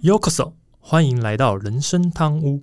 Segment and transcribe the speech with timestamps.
[0.00, 2.62] Yokoso，欢迎来到人生汤屋。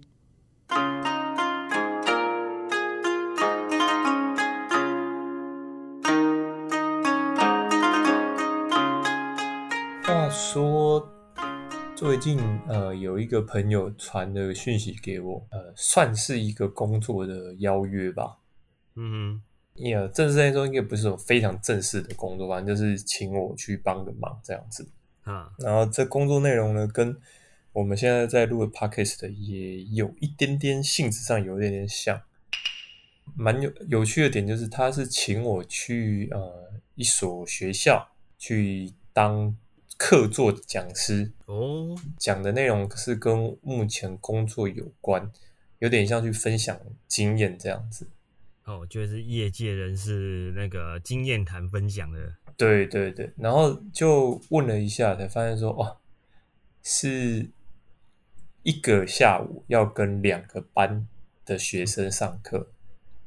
[10.06, 11.06] 话说，
[11.94, 18.38] 最近呃，有一个朋友传了讯息给我，呃，算是一个工作的邀约吧。
[18.96, 19.42] 嗯
[19.74, 24.90] 也正式来说，应该不是有非常正式的工作，反正就是请我去帮个忙这样子。
[25.26, 27.18] 哼，啊，然后这工作内容呢，跟
[27.74, 32.22] 我们现在在录的 podcast 的也有一点点性质上有一点点像。
[33.36, 39.58] 蛮有有趣的点就是，他是请我去呃一所学校去当
[39.98, 45.32] 客座讲师，哦，讲的内容是跟目前工作有关，
[45.80, 48.08] 有点像去分享经验这样子。
[48.64, 55.98] 哦，就是业界人士那个经验谈分享的，对对对，然后就问了一下，才发现说，哦，
[56.82, 57.50] 是
[58.64, 61.08] 一个下午要跟两个班
[61.46, 62.72] 的学生上课，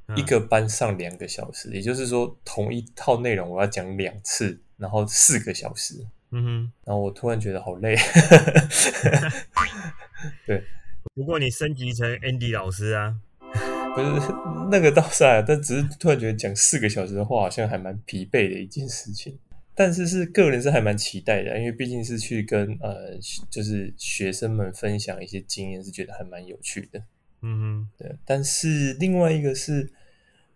[0.07, 0.17] 嗯。
[0.17, 6.73] 一个班上两个小时，也就是说，同一套内容我要讲两次，然后四个小时，嗯哼。
[6.85, 7.97] 然后我突然觉得好累。
[10.47, 10.65] 对，哼。
[11.15, 13.17] 不过你升级成 Andy 老师啊，
[14.03, 14.33] 不是
[14.71, 19.39] 那个倒是啊，但只是突然觉得讲四个小时的话，好像还蛮疲惫的一件事情。
[19.75, 23.17] 但是是个人是还蛮期待的，因为毕竟是去跟呃，
[23.49, 27.01] 就是学生们分享一些经验，是觉得还蛮有趣的。
[27.43, 29.89] 嗯对，但是另外一个是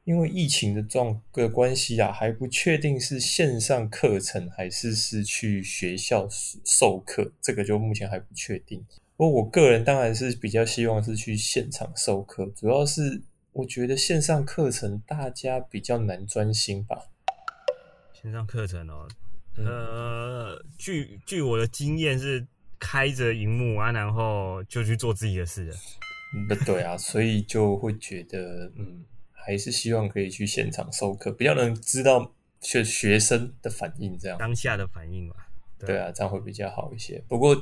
[0.03, 6.27] 因为疫情的状个关系啊，还不确定是线上课程还是是去学校
[6.65, 8.85] 授课，这个就目前还不确定。
[9.17, 13.23] 不过我个人当然是比较希望是去现场授课，主要是
[13.53, 16.97] 我觉得线上课程大家比较难专心吧。
[16.97, 19.07] 哼，线上课程哦，
[19.57, 22.47] 嗯呃，据据我的经验是
[22.79, 25.77] 开着荧幕啊，然后就去做自己的事了。
[26.35, 34.39] 嗯，对啊，所以就会觉得，嗯，还是希望可以去现场授课，比较能知道学学生的反应这样。
[34.39, 35.35] 当下的反应嘛。
[35.79, 37.23] 对啊，这样会比较好一些。
[37.29, 37.55] 不过，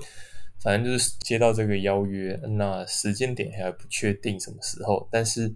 [0.61, 5.53] 反正就是接到这个邀约，那时间点还不确定什么时候，但是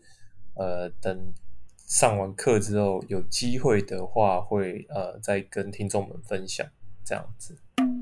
[0.55, 1.35] 呃，等
[1.87, 6.67] 上完课之后有机会的话，会呃再跟听众们分享
[7.05, 7.57] 这样子，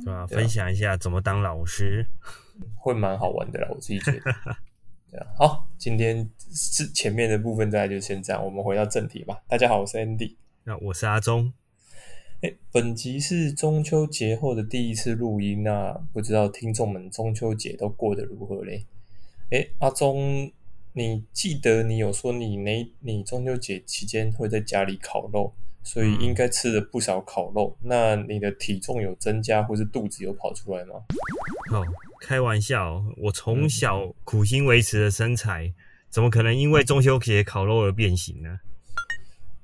[0.05, 2.07] 对啊分享一下怎么当老师。
[2.77, 4.21] 会蛮好玩的啦，我自己觉得。
[5.11, 9.43] 对啊，好，今天是前面的部分，大家就先这样，我们回到正题吧。
[9.49, 10.37] 大家好，我是 Andy。
[10.65, 11.53] 那我是阿忠，
[12.43, 18.87] 哎，本集是中秋节后的第一次录音，那不知道听众们中秋节都过得如何嘞？
[19.51, 20.53] 哎，阿忠，
[20.95, 27.77] 你记得你有说你那你中秋节期间会在家里烤肉，所以应该吃了不少烤肉。
[27.83, 30.95] 那你的体重有增加，或是肚子有跑出来吗？
[31.73, 31.83] 哦，
[32.21, 35.73] 开玩笑，我从小苦心维持的身材，
[36.11, 38.61] 怎么可能因为中秋节烤肉而变形呢？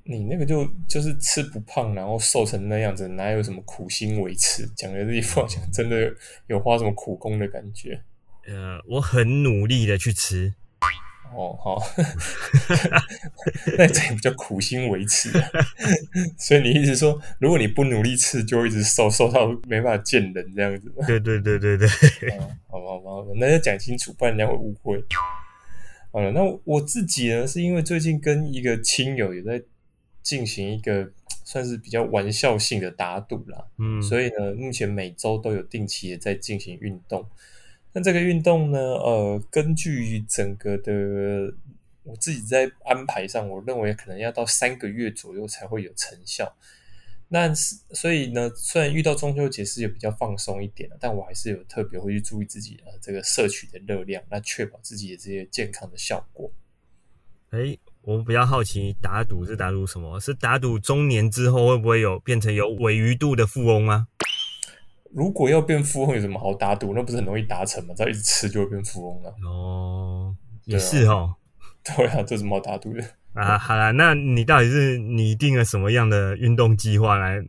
[0.05, 4.67] 你那个就就是吃不胖，然后瘦成那样子，哪有什么苦心维持？
[4.75, 6.11] 讲的这一副好像真的
[6.47, 8.01] 有花什么苦功的感觉。
[8.47, 10.55] 呃，我很努力的去吃，
[11.35, 11.83] 哦，好，
[13.79, 15.49] 那这也不叫苦心维持、啊。
[16.39, 21.07] 所以你一直说，如果你不努力吃，就会一直瘦，瘦到没办法见人这样子吗？
[21.07, 21.89] 对对对对对，
[22.31, 25.03] 哦好吧，好吧，好吧，那要讲清楚，不然人家会误会。
[26.11, 29.63] 好了，那我自己呢，是因为最近跟一个亲友也在
[30.23, 31.11] 进行一个
[31.45, 37.25] 算是比较玩笑性的打赌啦，嗯，所以呢，目前每周都有定期的在进行运动。
[37.93, 41.53] 那这个运动呢，呃，根据整个的
[42.05, 46.57] 我自己在安排上，我认为可能要到三个月左右才会有成效。
[47.31, 56.51] 那所以呢，虽然遇到中秋节是有比较放松一点的，但我还是有特别会去注意自己呃这个摄取的热量，那确保自己的这些健康的效果。
[57.51, 60.19] 哎，我比较好奇，打赌是打赌什么？
[60.21, 64.09] 是打赌中年之后会不会有变成有尾鱼肚的富翁吗？
[65.11, 66.93] 如果要变富翁，有什么好打赌？
[66.95, 67.95] 那不是很容易达成吗？
[67.97, 69.35] 只要一直吃就会变富翁了。
[69.45, 71.35] 哦，也是哦。
[71.85, 73.03] 对啊，这有什么好打赌的？
[73.33, 77.43] 啊，好啦，那你到底是拟定了什么样的运动计划来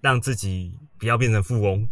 [0.00, 1.86] 让自己不要变成富翁？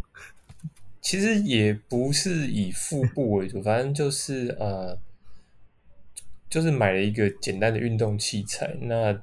[1.01, 4.97] 其实也不是以腹部为主，反正就是呃，
[6.49, 8.75] 就是买了一个简单的运动器材。
[8.81, 9.21] 那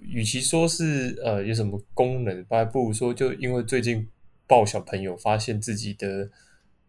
[0.00, 4.08] 与其说是呃有什么功能，还不如说就因为最近
[4.48, 6.30] 抱小朋友，发现自己的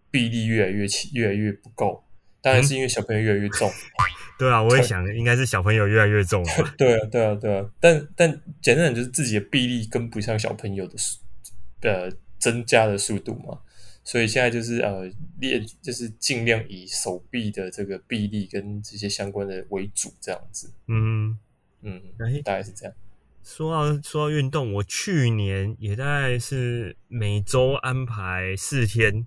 [0.10, 2.04] 臂力越来越轻，越来越不够。
[2.42, 3.70] 当然是因为小朋友越来越重。
[4.40, 6.50] 对啊，我也想应该是小朋友越来越重了。
[6.78, 7.70] 对啊，对啊，对啊。
[7.82, 11.20] 但但简单讲就是自己的臂力跟不上小朋友的速
[11.82, 12.10] 呃
[12.40, 13.60] 增加的速度嘛。
[14.06, 20.72] 所以现在就是呃练，就是尽量以手臂的这个臂力跟这些相关的为主，这样子。
[20.88, 21.38] 嗯，
[21.82, 22.96] 嗯，哎，大概是这样。
[23.44, 29.26] 说到说到运动，我去年也大概是每周安排四天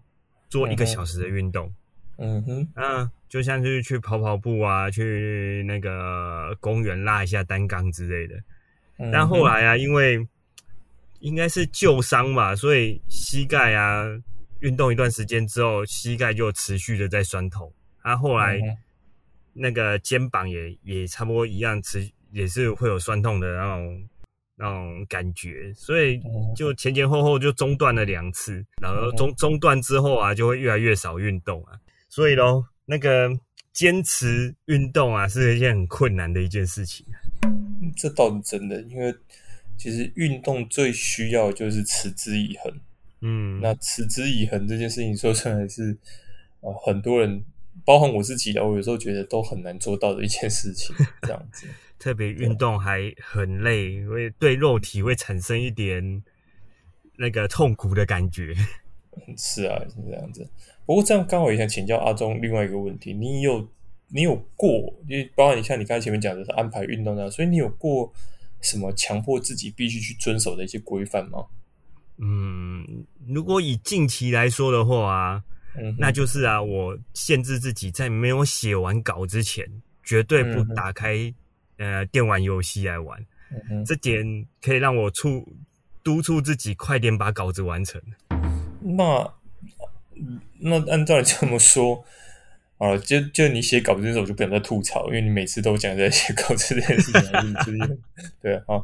[0.49, 1.73] 做一个小时的运动。
[2.19, 8.41] 嗯哼，嗯，就像是去跑跑步啊，去那个公园拉一下单杠之类的。
[9.11, 10.25] 但后来啊，因为
[11.19, 14.05] 应该是旧伤吧，所以膝盖啊，
[14.61, 17.73] 运动一段时间之后，膝盖就持续的在酸痛。
[18.03, 18.61] 啊，后来
[19.55, 24.09] 那个肩膀也也差不多一样，持也是会有酸痛的那种
[24.57, 26.21] 那种感觉，所以
[26.57, 31.79] 就前前后后就中断了两次，然后中中断之后啊，就会越来越少运动啊。
[32.09, 33.31] 所以咯，那个
[33.73, 37.07] 坚持运动啊，是一件很困难的一件事情。
[37.97, 39.15] 这倒是真的，因为
[39.77, 42.81] 其实运动最需要就是持之以恒。
[43.21, 45.97] 嗯，那持之以恒这件事情，说出来是
[46.61, 47.45] 呃，很多人，
[47.85, 50.95] 包含我自己的，我有时候觉得都很难做到的一件事情。
[51.23, 51.67] 这样子，
[52.03, 56.21] 特别运动还很累，会对肉体会产生一点
[57.17, 58.53] 那个痛苦的感觉。
[59.39, 60.45] 是啊，是这样子。
[60.85, 63.69] 不过这样刚好也想请教阿忠另外一个问题：你有
[64.09, 68.13] 你有过，因为包括你像你刚才前面讲的是安排运动啊，所以你有过
[68.61, 71.47] 什么强迫自己必须去遵守的一些规范吗？
[72.19, 75.45] 嗯，如果以近期来说的话啊，
[75.99, 79.65] 那就是啊，我限制自己在没有写完稿之前，
[80.03, 81.33] 绝对不打开
[81.83, 83.27] 呃电玩游戏来玩。
[83.87, 85.57] 这点可以让我促
[86.03, 88.01] 督促自己快点把稿子完成。
[88.81, 89.35] 那
[90.59, 92.05] 那按照你这么说，
[92.79, 97.13] 啊，就就你写稿子的时候，我就不想再吐槽，因为你每次都讲在写稿子这件事
[97.65, 97.99] 情，
[98.41, 98.81] 对啊。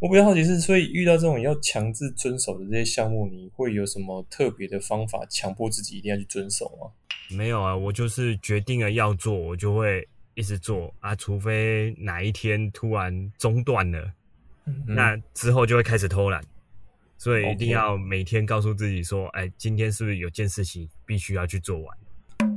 [0.00, 6.90] 我比较好奇是，所以遇到这种要强制遵守的这些项目，你会有什么特别的方法强迫自己一定要去遵守吗？
[7.34, 14.12] 没有啊，我就是决定了要做，我就会一直做啊，除非哪一天突然中断了，
[14.86, 16.44] 那之后就会开始偷懒。
[17.16, 21.96] 所以一定要每天告诉自己说：“哎，今天是不是有件事情必须要去做完？”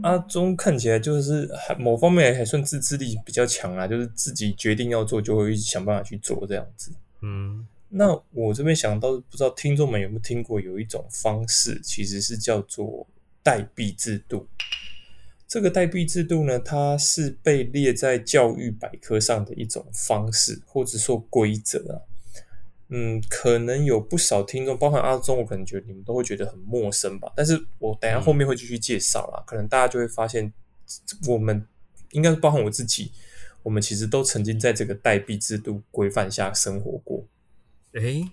[0.04, 6.92] 阿忠看起来就是还某方面还算自制力比较强啊，就是自己决定要做，就会想办法去做这样子。
[7.22, 13.08] 嗯，那我这边想到，不知道听众们有没有听过，有一种方式其实是叫做
[13.42, 14.48] 代币制度。
[15.48, 22.02] 这个代币制度呢，它是被列在教育百科上的一种方式，或者说规则啊。
[22.90, 27.32] 嗯，可能有不少听众，包含阿忠，我可能觉得你们都会觉得很陌生吧。
[27.36, 30.52] 但是我等下后面会继续介绍啦，可能大家就会发现，
[31.28, 31.66] 我们
[32.12, 33.12] 应该是包含我自己，
[33.64, 37.26] 我们其实都曾经在这个代币制度规范下生活过。
[37.94, 38.32] 诶，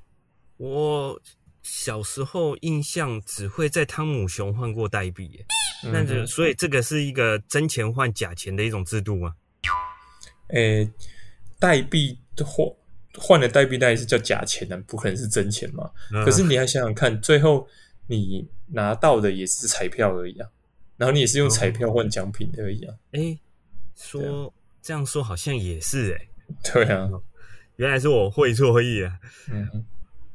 [0.57, 1.21] 我
[1.63, 5.45] 小时候印象只会在汤姆熊换过代币，
[5.93, 9.35] 那就所以这个是一个真钱换假钱的一种制度吗？
[10.49, 10.91] 诶，
[11.59, 12.77] 代币的货。
[13.17, 15.89] 换了代币当然是叫假钱的，不可能是真钱嘛。
[16.25, 17.65] 可是你要想想看，最后
[18.09, 20.49] 你拿到的也是彩票而已啊，
[20.97, 22.95] 然后你也是用彩票换奖品而已啊。
[23.13, 23.39] 哎，
[23.95, 24.53] 说
[24.83, 26.29] 这样说好像也是哎。
[26.73, 27.09] 对啊，
[27.77, 29.17] 原来是我会错意啊。
[29.49, 29.87] 嗯，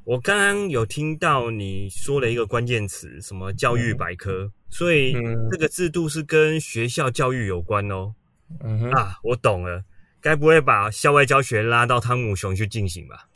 [0.10, 5.14] 我刚刚有听到你说了一个关键词，什么教育百科，所以
[5.52, 8.16] 这个制度是跟学校教育有关哦。
[8.64, 9.84] 嗯啊，我懂了。
[10.20, 13.30] 该不会把校外教学拉到汤姆熊去进行吧？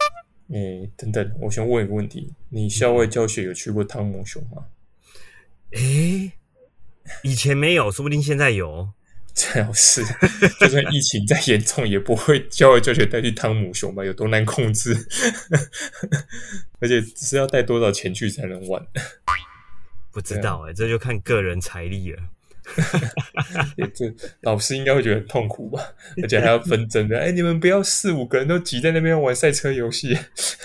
[0.50, 4.66] 诶，等等，我想问一个问题：你校外教学有去过汤姆熊吗？
[5.74, 6.32] 诶，
[7.22, 8.90] 以前没有，说不定现在有。
[9.34, 10.04] 最好是，
[10.60, 14.06] 就算疫情再严重，也不会教育教学带去汤姆熊吧？
[14.06, 14.96] 有多难控制？
[16.80, 18.86] 而且只是要带多少钱去才能玩？
[20.12, 22.22] 不知道诶，这就看个人财力了。
[23.76, 24.06] 也这
[24.42, 25.84] 老师应该会觉得很痛苦吧，
[26.22, 27.20] 而且还要纷争的。
[27.20, 30.18] 哎，你们不要四五个人都挤在那边玩赛车游戏。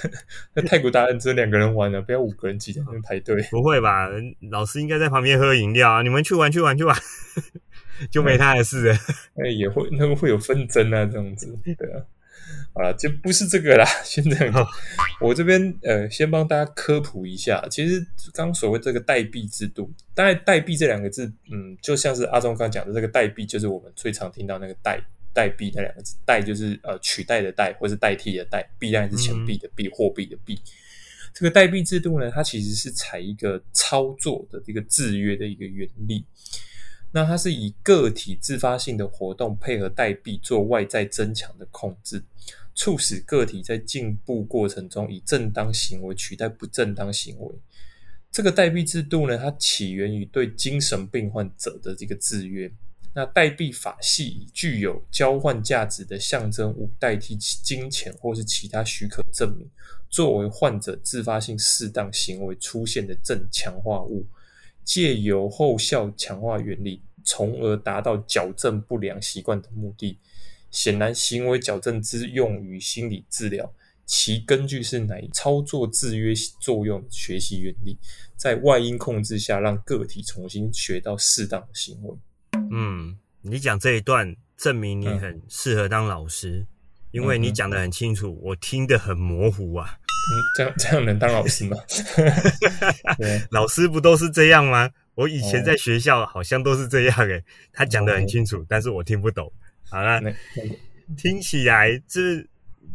[0.55, 3.43] 那太古达人只有两个人玩了，不要五个人挤在那边排队。
[3.51, 4.07] 不会吧？
[4.51, 6.03] 老师应该在旁边喝饮料啊！
[6.03, 6.97] 你们去玩去玩去玩，
[8.11, 8.89] 就没他的事。
[8.89, 8.99] 了。
[9.35, 12.03] 那， 也会那个会有纷争啊，这样子对啊。
[12.75, 13.85] 好了，就不是这个啦。
[14.05, 14.51] 现在
[15.21, 17.67] 我这边呃，先帮大家科普一下。
[17.71, 25.03] 其实刚所谓这个代币制度，当然代币这两个字，嗯，就像是阿忠刚讲的，这个代币就是我们最常听到那个代
[25.35, 30.59] 代币那两个字，代就是呃取代的代，或是代替的代，币当然是钱币的币，货币的币。
[31.35, 36.25] 这个代币制度呢，它其实是采一个操作的一个制约的一个原理。
[37.13, 42.23] 那它是以个体自发性的活动配合代币做外在增强的控制，
[42.75, 47.55] 促使个体在进步过程中以正当行为取代不正当行为。
[48.31, 52.71] 这个代币制度呢，它起源于对精神病患者的这个制约。
[53.15, 59.67] 那代币法系以具有交换价值的象征物代替金钱或是其他许可证明，
[60.11, 64.25] 作为患者自发性适当行为出现的正强化物，
[64.89, 70.19] 借由后效强化原理，从而达到矫正不良习惯的目的。
[70.71, 73.71] 显然，行为矫正之用于心理治疗。
[74.07, 77.99] 其根据是乃操作制约作用学习原理，
[78.35, 82.17] 在外因控制下，让个体重新学到适当的行为。
[82.71, 86.67] 嗯，你讲这一段证明你很适合当老师，
[87.11, 89.99] 因为你讲的很清楚，我听得很模糊啊。
[90.31, 91.77] 嗯，这样这样能当老师吗？
[93.51, 94.91] 老师不都是这样吗？
[95.15, 97.43] 我以前在学校好像都是这样诶，
[97.73, 99.53] 他讲的很清楚，但是我听不懂。
[99.89, 100.21] 好了，
[101.17, 102.47] 听起来这。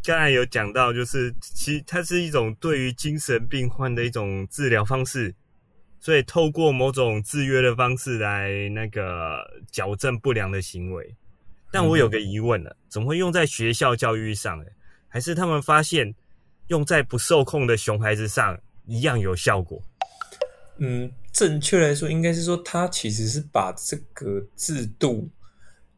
[0.05, 5.33] 刚才有讲到，就是其实它是一种对于精神病患的一种治疗方式，
[5.97, 11.15] 所以透过某种制约的方式来那个矫正不良的行为。
[11.71, 14.59] 但我有个疑问了，怎么会用在学校教育上？
[14.59, 14.73] 诶
[15.07, 16.13] 还是他们发现
[16.67, 19.81] 用在不受控的熊孩子上一样有效果？
[20.77, 25.29] 嗯，正确来说，应该是说他其实是把这个制度。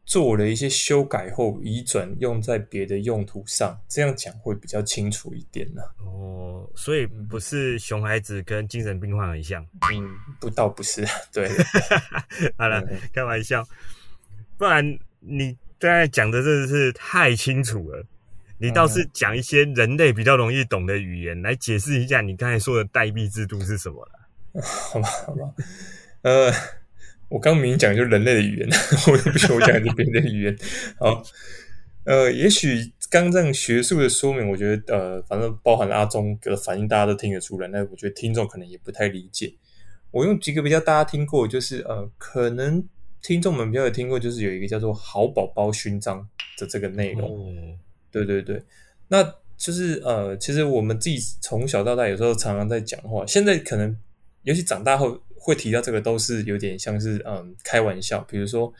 [0.08, 5.82] 做了一些修改后，移转用在别的用途上，这样讲会比较清楚一点呢。
[5.98, 9.66] 哦，所以不是熊孩子跟精神病患很像？
[9.92, 10.08] 嗯，
[10.38, 11.04] 不，倒不是。
[11.32, 11.50] 对，
[12.56, 12.80] 好了，
[13.12, 13.66] 开玩笑。
[14.56, 18.06] 不然你刚才讲的真的是太清楚了。
[18.58, 24.62] 你倒是讲一些人类比较容易懂的语言来解释一下你刚才说的代币制度是什么了。
[24.62, 25.54] 好吧，好吧，
[26.22, 26.52] 呃。
[27.28, 28.68] 我刚明明讲就是人类的语言，
[29.10, 30.56] 我又不说我讲的是别人的语言。
[30.96, 31.20] 好，
[32.04, 37.66] 呃，也许刚这样学术的说明，我觉得呃，反正包含阿忠的反应，大家都听得出来。
[37.66, 39.52] 那我觉得听众可能也不太理解。
[40.12, 42.86] 我用几个比较大家听过，就是呃，可能
[43.20, 47.76] 听众们比较有听过，就是有一个叫做“好宝宝勋章”的这个内容。
[48.10, 48.62] 对对对，
[49.08, 49.22] 那
[49.56, 53.96] 就是呃，其实我们自己从小到大，有时候常常在讲话，现在可能
[54.42, 55.20] 尤其长大后。
[55.38, 58.72] 会提到这个都是有点像是嗯开玩笑，比如说，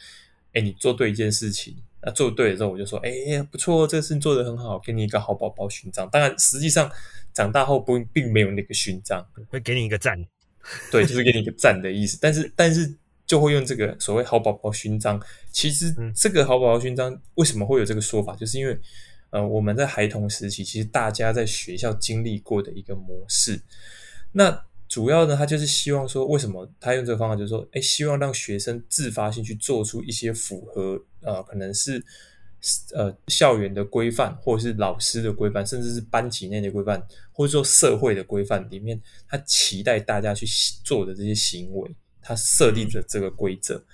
[0.52, 6.10] 哎，你做对一件事情，那做对了之后，我就说，哎，不错，这个事情做得很好，给你一个好宝宝勋章。
[6.10, 6.90] 当然，实际上
[7.32, 10.20] 长大后不并没有那个勋章，会给你一个赞，
[10.90, 12.18] 对，就是给你一个赞的意思。
[12.20, 12.92] 但是，但是
[13.24, 15.22] 就会用这个所谓好宝宝勋章。
[15.52, 18.34] 其实，这个好宝宝勋章为什么会有这个说法？
[18.34, 18.76] 就是因为，
[19.36, 23.60] 呃，我们在孩童时期，其实大家在学校经历过的一个模式，
[24.32, 24.64] 那。
[24.88, 32.00] 主要呢，他就是希望说，为什么他用这个方法，就是说，哎，希望让学生自发性去做出一些符合呃，可能是
[32.94, 40.46] 呃校园的规范，或者是老师的规范，甚至是班级内的规范，或者说社会的规范里面，他期待大家去
[40.84, 41.90] 做的这些行为，
[42.22, 43.84] 他设立的这个规则。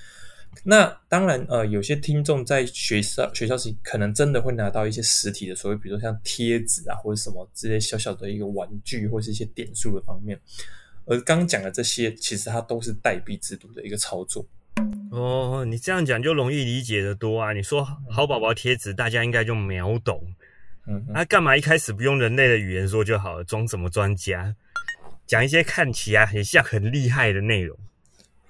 [0.64, 10.38] 那当然，呃，有些听众在学校学校时可能真的会拿到一些实体的，所谓比如说像贴纸啊，或者什么这些小小的一个玩具，或是一些点数的方面。
[11.04, 14.46] 而刚讲的这些，其实它都是代币制度的一个操作。
[15.10, 17.52] 哦，你这样讲就容易理解的多啊！
[17.52, 20.22] 你说好宝宝贴纸，大家应该就秒懂。
[20.86, 23.44] 嗯，那干嘛一开始不用人类的语言说就好了？
[23.44, 24.54] 装什么专家？
[25.26, 27.76] 讲一些看起来很像很厉害的内容。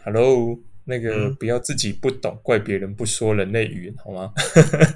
[0.04, 4.33] Hello，那个不要自己不懂，怪别人不说人类语言好吗？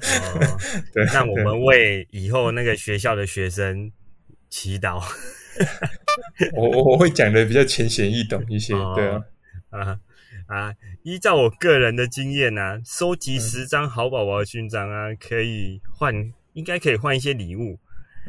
[0.93, 3.91] 对，那我们为以后那个学校的学生
[4.49, 5.01] 祈祷。
[6.53, 9.23] 我我我会讲的比较浅显易懂一些，对啊，
[9.69, 9.99] 啊
[10.47, 10.73] 啊！
[11.03, 16.13] 依照我个人的经验呢，收集十张好宝宝勋章啊，可以换，
[16.53, 17.79] 应该可以换一些礼物。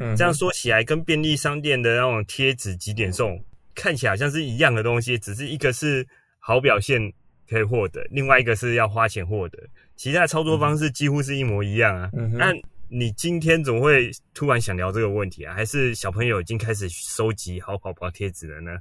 [0.00, 6.06] 嗯，这样说起来，跟便利商店的那种贴纸几点送，看起来好像是一样的东西，只是一个是
[6.38, 7.12] 好表现
[7.48, 9.58] 可以获得，另外一个是要花钱获得，
[9.96, 12.10] 其他的操作方式几乎是一模一样啊。
[12.12, 12.52] 嗯那
[12.90, 15.54] 你今天怎么会突然想聊这个问题啊？
[15.54, 18.78] 还是小朋友已经开始收集好宝宝贴纸了呢？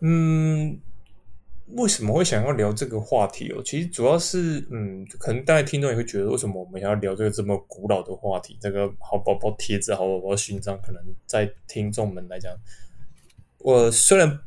[0.00, 0.80] 嗯，
[1.74, 3.62] 为什么会想要聊这个话题哦？
[3.62, 8.56] 其实主要是，嗯，可能大家听众也会觉得，为什么我们要聊这个这么古老的话题？
[8.58, 12.50] 这个好宝宝贴纸、好宝宝勋章，可能在听众们来讲，
[13.58, 14.40] 我虽然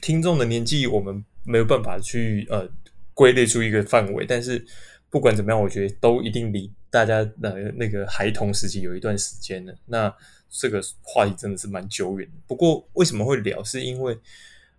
[0.00, 2.68] 听众的年纪我们没有办法去呃
[3.14, 4.64] 归类出一个范围，但是
[5.10, 6.72] 不管怎么样，我觉得都一定离。
[6.90, 10.14] 大家的那个孩童时期有一段时间了，那
[10.50, 12.34] 这个话题真的是蛮久远的。
[12.46, 13.64] 不过为什么会聊？
[13.64, 14.18] 是因为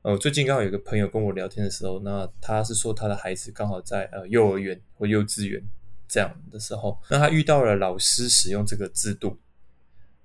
[0.03, 5.59] 呃，最近刚好有个朋友跟我聊天的时候，那他是说他的孩子刚好在呃幼儿园或幼稚园
[6.07, 9.35] 这样的时候，那他遇到了老师使用这个制度，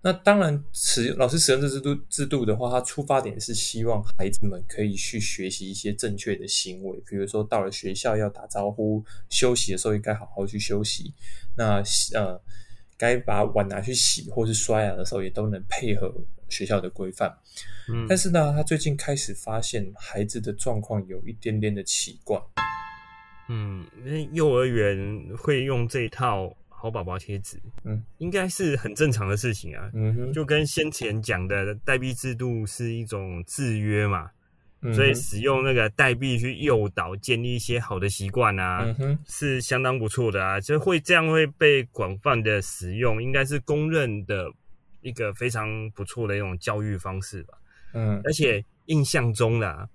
[0.01, 11.13] 那当然，使老师使用这制度制度的话，他出发点是希望孩子们可以去学习一些正确的行为，比如说到了学校要打招呼，休息的时候应该好好去休息。
[11.57, 11.83] 那
[12.15, 12.41] 呃，
[12.97, 16.15] 该把碗拿去洗或是刷牙的时候，也都能配合
[16.49, 17.37] 学校的规范。
[17.89, 22.41] 嗯，但是呢，他最近开始发现孩子的状况有一点点的奇怪。
[23.49, 26.57] 嗯，那幼儿园会用这套。
[26.81, 34.31] 好宝宝贴纸，嗯，应该是很正常的事情啊，嗯哼，就跟先前讲的代币制度是一种制约嘛，
[34.95, 44.49] 所以使用那个代币去诱导建立一些好的习惯啊，嗯哼，是相当不错的啊，就会这样会被广泛的使用，应该是公认的
[45.01, 47.59] 一个非常不错的一种教育方式吧，
[47.95, 49.89] 嗯，而且印象中的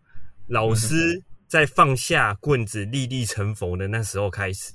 [0.48, 4.74] 老师在放下棍子立地成佛的那时候开始。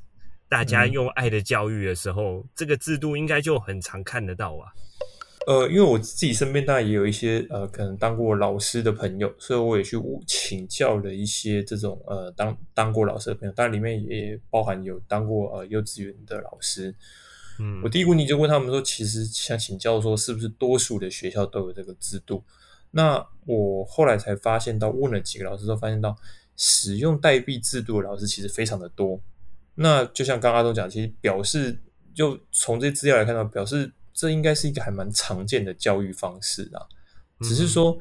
[0.49, 4.73] 大家用爱的教育的时候，这个制度应该就很常看得到啊。
[5.47, 16.95] 呃，因为我自己身边当然也有一些呃，可能当过老师的朋友，所以我也去请教了一些这种呃当当过老师的朋友，当然里面也包含有当过呃幼稚园的老师。
[17.61, 22.45] 嗯，我第一个问题就问他们说，其实想请教说，是不是多数的学校都有这个制度？
[22.91, 26.15] 那我后来才发现到，问了几个老师都发现到，
[26.57, 29.19] 使用代币制度的老师其实非常的多。
[29.81, 31.79] 那就像刚刚阿东讲，其实表示
[32.13, 36.83] 就从这些资料来看到，表示这应该是一个还蛮常见的教育方式啊。
[37.41, 37.97] 只是说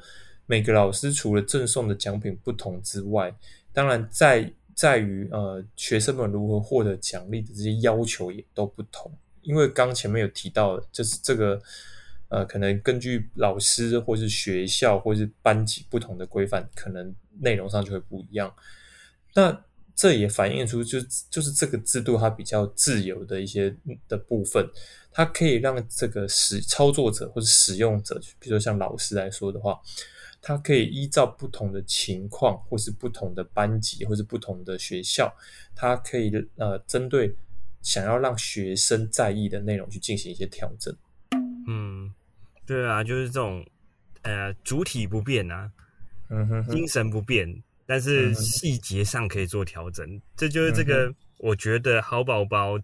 [0.47, 3.31] 每个老师除了赠送的奖品不同之外，
[3.71, 9.15] 当然在在于呃学生们如何获得奖励的这些要求也都不同。
[9.43, 11.61] 因为刚前面有提到，就是这个
[12.29, 18.51] 呃可能根据老师或是学校或是班级不同的规范，可能内容上就会不一样。
[19.35, 19.63] 那
[19.97, 23.75] 这也反映出，就就是这个制度它比较自由的一些
[24.07, 24.63] 的部分，
[25.11, 29.81] 它可以让这个使操作者或者使用者，比如说像老师来说的话，
[30.39, 35.35] 他可以依照不同的情况，或是不同的班级，或是不同的学校，
[35.75, 37.35] 他可以呃针对
[37.81, 40.95] 想要让学生在意的内容去进行一些调整。
[41.67, 42.13] 嗯，
[42.67, 43.65] 对啊，就是这种
[44.21, 45.71] 呃主体不变啊，
[46.29, 47.63] 嗯哼，精神不变。
[47.87, 52.77] 但是细节上可以做调整，这就是这个我觉得好宝宝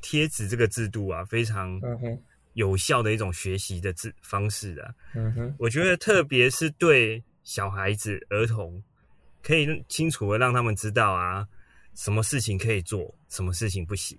[0.00, 1.78] 贴纸这个制度啊，非常
[2.54, 4.94] 有效的一种学习的制方式啊。
[5.14, 8.82] 嗯哼，我觉得特别是对小孩子、儿童，
[9.42, 11.46] 可以清楚的让他们知道啊，
[11.94, 14.18] 什么事情可以做，什么事情不行。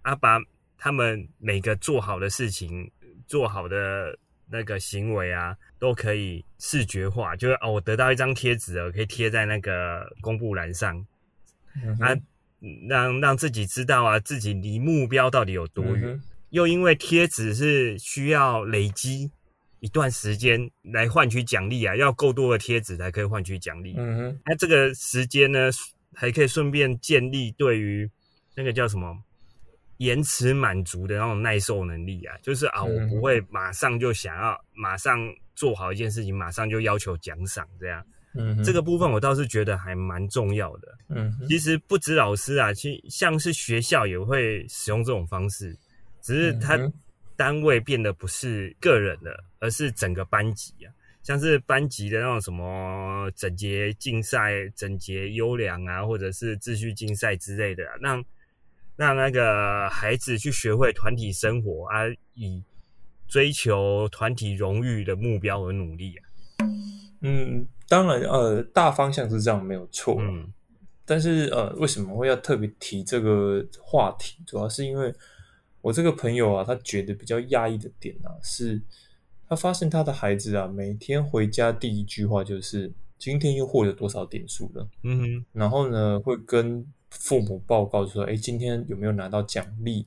[0.00, 0.40] 啊，把
[0.78, 2.90] 他们每个做好的事情、
[3.28, 4.18] 做好的
[4.50, 5.56] 那个行为啊。
[5.82, 10.96] 都可以视觉化，就是哦，我得到一张贴纸了，可以贴在那个公布栏上，
[11.98, 12.14] 啊，
[12.88, 16.22] 让让自己知道啊，自己离目标到底有多远。
[16.50, 19.32] 又因为贴纸是需要累积
[19.80, 23.96] 一段时间来换取奖励啊，要够多的贴纸才可以换取奖励。
[23.98, 25.68] 嗯哼，那这个时间呢，
[26.14, 28.08] 还可以顺便建立对于
[28.54, 29.20] 那个叫什么？
[30.02, 35.16] 延迟满足的那种耐受能力啊，就是啊，我不会马上就想要马上
[35.54, 38.04] 做好一件事情，马上就要求奖赏这样。
[38.34, 40.88] 嗯，这个部分我倒是觉得还蛮重要的。
[41.08, 45.76] 嗯，其实不止老师啊，其实像是学校也会使用这种方式，
[46.20, 46.76] 只是他
[47.36, 50.90] 单位变得不是个人了，而是整个班级啊，
[51.22, 58.20] 像是班级的那种什么整洁竞赛、整洁优良啊，或者是秩序竞赛之类的，让。
[58.96, 62.02] 让那个孩子去学会团体生活啊，
[62.34, 62.62] 以
[63.26, 66.20] 追求团体荣誉的目标而努力啊。
[67.22, 70.16] 嗯，当然，呃，大方向是这样没有错。
[70.20, 70.52] 嗯，
[71.06, 74.42] 但是呃，为什么会要特别提这个话题？
[74.46, 75.14] 主要是因为
[75.80, 78.82] 我这个朋友啊，他觉得比较压抑的点啊，是
[79.48, 84.86] 他发现他的孩子啊，每天回家第一句话就是今天又获得多少点数了。
[85.02, 86.86] 嗯哼，然后呢，会跟。
[87.12, 90.06] 父母报告说：“哎，今天有没有拿到奖励？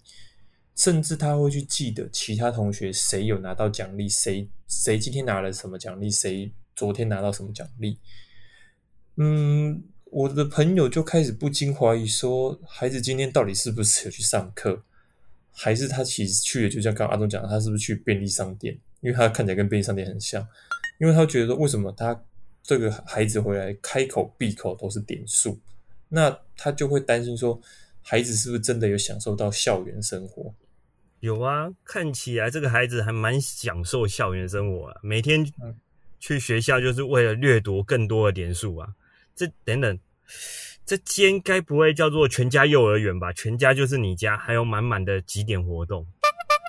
[0.76, 7.98] 甚至他会去记得其他同学谁有拿到奖励，谁谁今天拿了什么奖励，谁昨天拿到什么奖励。”
[9.18, 14.84] 嗯，我的朋友就开始不禁怀疑说：“孩子今天到底是不是有去上课，
[15.52, 16.70] 还是他其实去了？
[16.70, 18.78] 就像刚阿东讲，他是不是去便利商店？
[19.00, 20.46] 因为他看起来跟便利商店很像，
[21.00, 22.20] 因为他觉得说，为什么他
[22.62, 25.58] 这个孩子回来开口闭口都是点数？”
[26.16, 27.60] 那他就会担心说，
[28.02, 30.56] 孩子是不是真的有享受到校园生活？
[31.20, 35.46] 有啊，看起来这个孩子还蛮享受校园生活啊，每天
[36.18, 38.88] 去学校就是为了掠夺更多的点数啊。
[39.36, 40.00] 这等等，
[40.86, 43.34] 这间该不会叫做全家幼儿园吧？
[43.34, 46.08] 全家就是你家，还有满满的几点活动。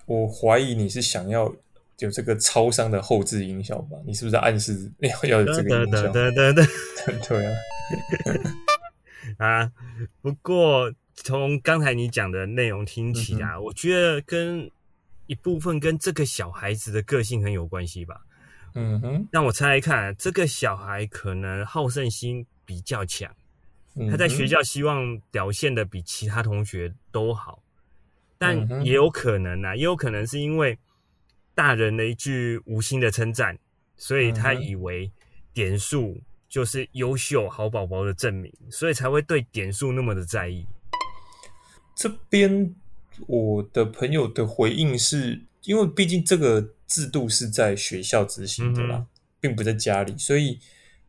[0.06, 1.54] 我怀疑你是想要
[1.98, 3.96] 有这个超商的后置音效吧？
[4.04, 6.08] 你是不是暗示要要有这个音效？
[6.08, 6.66] 对对对
[7.28, 7.52] 对啊。
[9.38, 9.72] 啊，
[10.20, 14.70] 不过从刚才你讲的内容听起来，我觉得跟
[15.26, 18.22] 一部分跟这个小孩子的个性很有关系吧。
[18.74, 23.34] 嗯哼，让我猜猜看，这个小孩可能好胜心比较强，
[24.10, 27.62] 他在学校希望表现的比其他同学都好，
[28.36, 30.78] 但也有可能啊，也有可能是因为
[31.54, 33.58] 大人的一句无心的称赞，
[33.96, 35.10] 所以他以为
[35.54, 36.20] 点数。
[36.48, 40.64] 就是优秀好宝宝的证明，所以才会对点数那么的在意。
[41.94, 42.74] 这边
[43.26, 49.06] 我的朋友的回应是，因为毕竟这个制度是在学校执行的啦，
[49.40, 50.58] 并不在家里，所以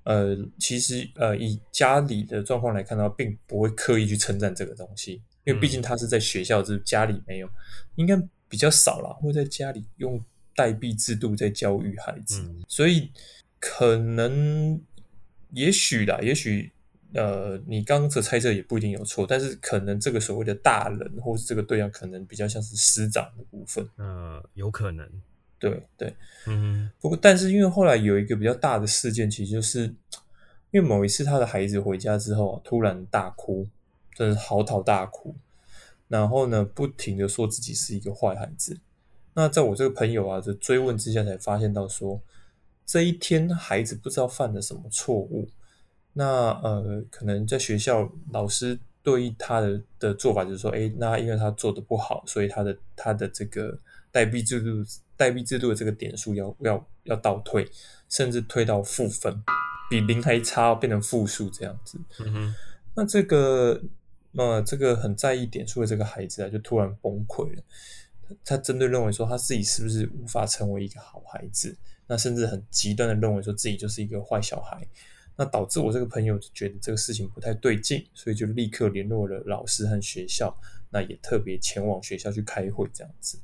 [0.03, 7.49] 呃，其实呃，以家里的状况来看的话，并不会刻意去称赞这个东西，因为毕竟他是在学校，就是家里没有，
[7.95, 8.15] 应该
[8.47, 10.23] 比较少啦，会在家里用
[10.55, 13.11] 代币制度在教育孩子，所以
[13.59, 14.81] 可能。
[15.51, 16.71] 也许啦，也许
[17.13, 23.87] 呃，你刚刚的猜测也不一定有错，但是可能这个所谓的大人或是这个对象，可能比较像是师长的部分。
[23.95, 25.09] 呃，有可能，
[25.57, 26.13] 对对，
[26.47, 26.91] 嗯。
[26.99, 29.83] 不过，但是因为后来有一个比较大的事件，其实就是
[30.71, 33.65] 因为某一次他的孩子回家之后突然大哭，
[34.13, 35.33] 真是嚎啕大哭，
[36.09, 38.77] 然后呢，不停的说自己是一个坏孩子。
[39.33, 42.21] 那在我这个朋友啊的追问之下，才发现到说。
[42.87, 45.47] 这一天，孩子不知道犯了什么错误。
[46.13, 53.77] 那呃，可能在学校老师对他的的做法就是说，哎，那因为他做的不好，所以他的他的这个
[54.09, 57.69] 代币制度代币制度的这个点数要要要倒退，
[58.07, 59.43] 甚至退到负分，
[59.89, 61.99] 比零还差，变成负数这样子。
[62.19, 62.55] 嗯哼，
[62.95, 63.79] 那这个
[64.31, 67.61] 呃，这个很在意点数的这个孩子啊，就突然崩溃了。
[68.45, 71.77] 他针对认为说，他自己是不是无法成为一个好孩子？
[72.07, 74.81] 那甚至很极端的认为说自己就是一个坏小孩，
[75.35, 80.57] 那导致我这个朋友觉得这个事情不太对劲，所以就立刻联络了老师和学校，
[80.89, 83.39] 那也特别前往学校去开会这样子。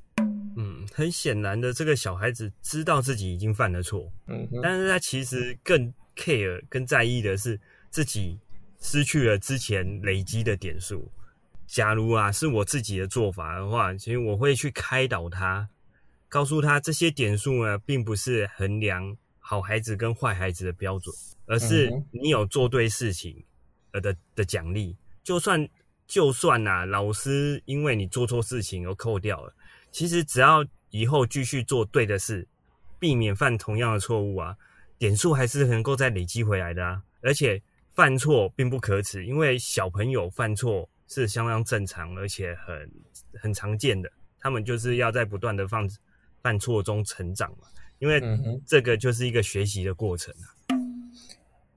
[0.55, 8.39] 嗯，很显然的，这个小孩子知道自己已经犯了错，嗯，但是他其实更 care、更在意的是自己
[8.79, 11.11] 失去了之前累积的点数。
[11.65, 15.67] 假如啊是我自己的做法的话，其实我会去开导他。
[16.33, 21.15] 告诉他这些点数呢，并不是衡量好孩子跟坏孩子的标准，
[21.45, 23.45] 而是你有做对事情
[23.91, 24.97] 呃的的奖励。
[25.21, 25.69] 就算
[26.07, 29.53] 就算呐，老师因为你做错事情而扣掉了，
[29.91, 32.47] 其实只要以后继续做对的事，
[32.97, 34.57] 避免犯同样的错误啊，
[34.97, 37.03] 点数还是能够再累积回来的啊。
[37.21, 37.61] 而且
[37.93, 42.91] 犯错并不可耻，因为小朋友犯错是相当正常而且很
[43.39, 45.87] 很常见的，他们就是要在不断的放。
[46.43, 47.67] 犯错中成长嘛，
[47.99, 48.21] 因为
[48.67, 50.45] 这个就是一个学习的过程啊。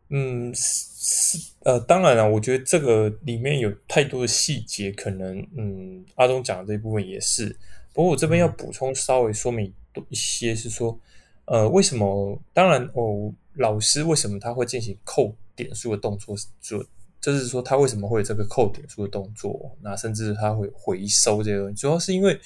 [0.09, 7.57] 嗯，是呃，当然了，我觉得这个里面有太多的细节，可能嗯，阿东讲的这一部分也是。
[7.93, 10.99] 不过我这边要补充稍微说明多一些，是说
[11.45, 12.41] 呃，为什么？
[12.53, 16.37] 当然哦，老师为什么他会进行扣点数的动作？
[16.61, 16.85] 就
[17.21, 19.77] 就是说他为什么会有这个扣点数的动作？
[19.81, 22.37] 那甚至他会回收这个，主要是因为。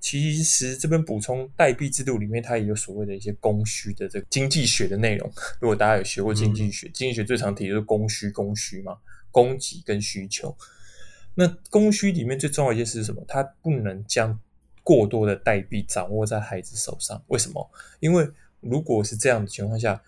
[0.00, 5.30] 其实这边补充代币制度里面，它也有所谓的一些供需的这个经济学的内容。
[5.60, 8.96] 如果大家有学过经济学，经济学最常提就是供需，供需嘛，
[9.30, 10.56] 供给跟需求。
[11.34, 13.24] 那供需里面最重要一件事是什么？
[13.28, 14.38] 它不能将
[14.82, 17.22] 过多的代币掌握在孩子手上。
[17.26, 17.70] 为什么？
[18.00, 18.28] 因为
[18.60, 20.00] 如果是这样的情况下，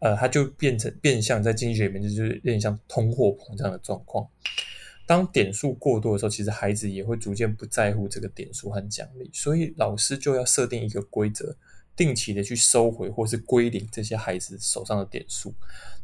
[0.00, 4.28] 呃，它就变成变相在经济学里面就是有点像通货膨胀的状况。
[5.04, 11.56] 当点数过多的时候，其实孩子也会逐渐不在乎这个点数和奖励，所以老师就要设定一个规则，
[11.96, 15.52] 定期的去收回或是归零这些孩子手上的点数，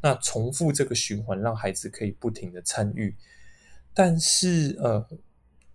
[0.03, 3.15] 那重复这个循环，让孩子可以不停的参与。
[3.95, 5.07] 但是，呃，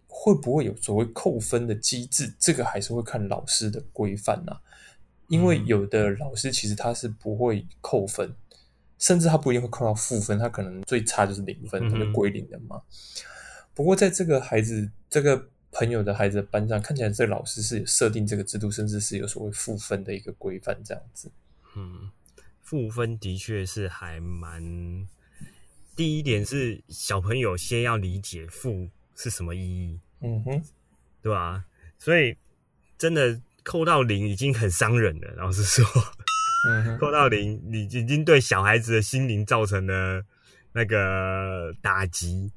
[0.07, 2.33] 会不会有所谓扣分的机制？
[2.38, 4.57] 这个还是会看老师的规范呐，
[5.27, 8.36] 因为有的老师其实他是不会扣分。
[9.03, 12.81] 甚至他不一定会扣到负分，他可能最差就是零分，他就归零的嘛。
[13.73, 21.29] 不过在这个孩子、这个朋友的孩子的班上，看起来这个老师是有设定这个制度，甚至是有所谓负分的一个规范这样子。
[21.75, 22.09] 嗯，
[22.61, 25.05] 负分的确是还蛮。
[25.97, 28.87] 第一点是小朋友先要理解负
[29.17, 30.63] 是什么意义，嗯哼，
[31.21, 31.65] 对吧？
[31.99, 32.37] 所以
[32.97, 35.83] 真的扣到零已经很伤人了，老实说。
[36.99, 40.23] 扣到零，你已经对小孩子的心灵造成了
[40.71, 42.52] 那个打击。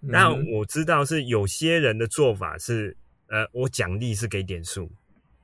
[0.00, 2.96] 那我知道是有些人的做法是，
[3.28, 4.90] 呃，我奖励是给点数，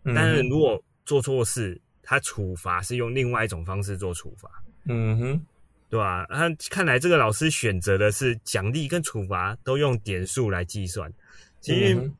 [0.04, 4.48] 但是如果做错事，他处罚是用另外一种方式做处罚。
[4.84, 5.46] 嗯哼，
[5.88, 6.26] 对吧？
[6.26, 11.12] 他看来这个老师选择的是奖励跟处罚都用点数来计算。
[11.60, 12.10] 其实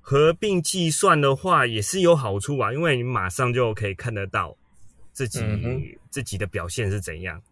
[0.00, 4.56] 合并计算的话也是有好处啊，因为你马上就可以看得到
[5.14, 5.40] 自己
[6.10, 7.42] 自己的表现是怎样。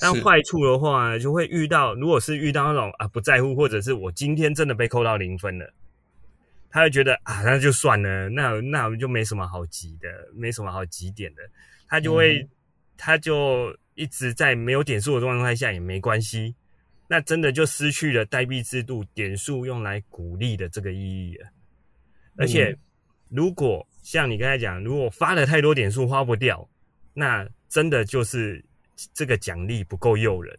[0.00, 5.72] 但坏处的话，就会遇到，如果是遇到那种啊不在乎，或者是我今天真的被扣到零分了，
[6.70, 11.42] 他会觉得啊那就算了，那那我们就没什么好急的，没什么好急点的，
[11.88, 12.48] 他就会
[12.96, 16.54] 他就一直在没有点数的状态下也没关系，
[17.08, 21.48] 那真的就失去了代币制度点数用来鼓励的这个意义了。
[22.36, 22.78] 而且
[23.28, 26.68] 如果像你刚才讲，如果发了太多点数花不掉，
[27.14, 28.64] 那真的就是。
[29.14, 30.56] 这个奖励不够诱人，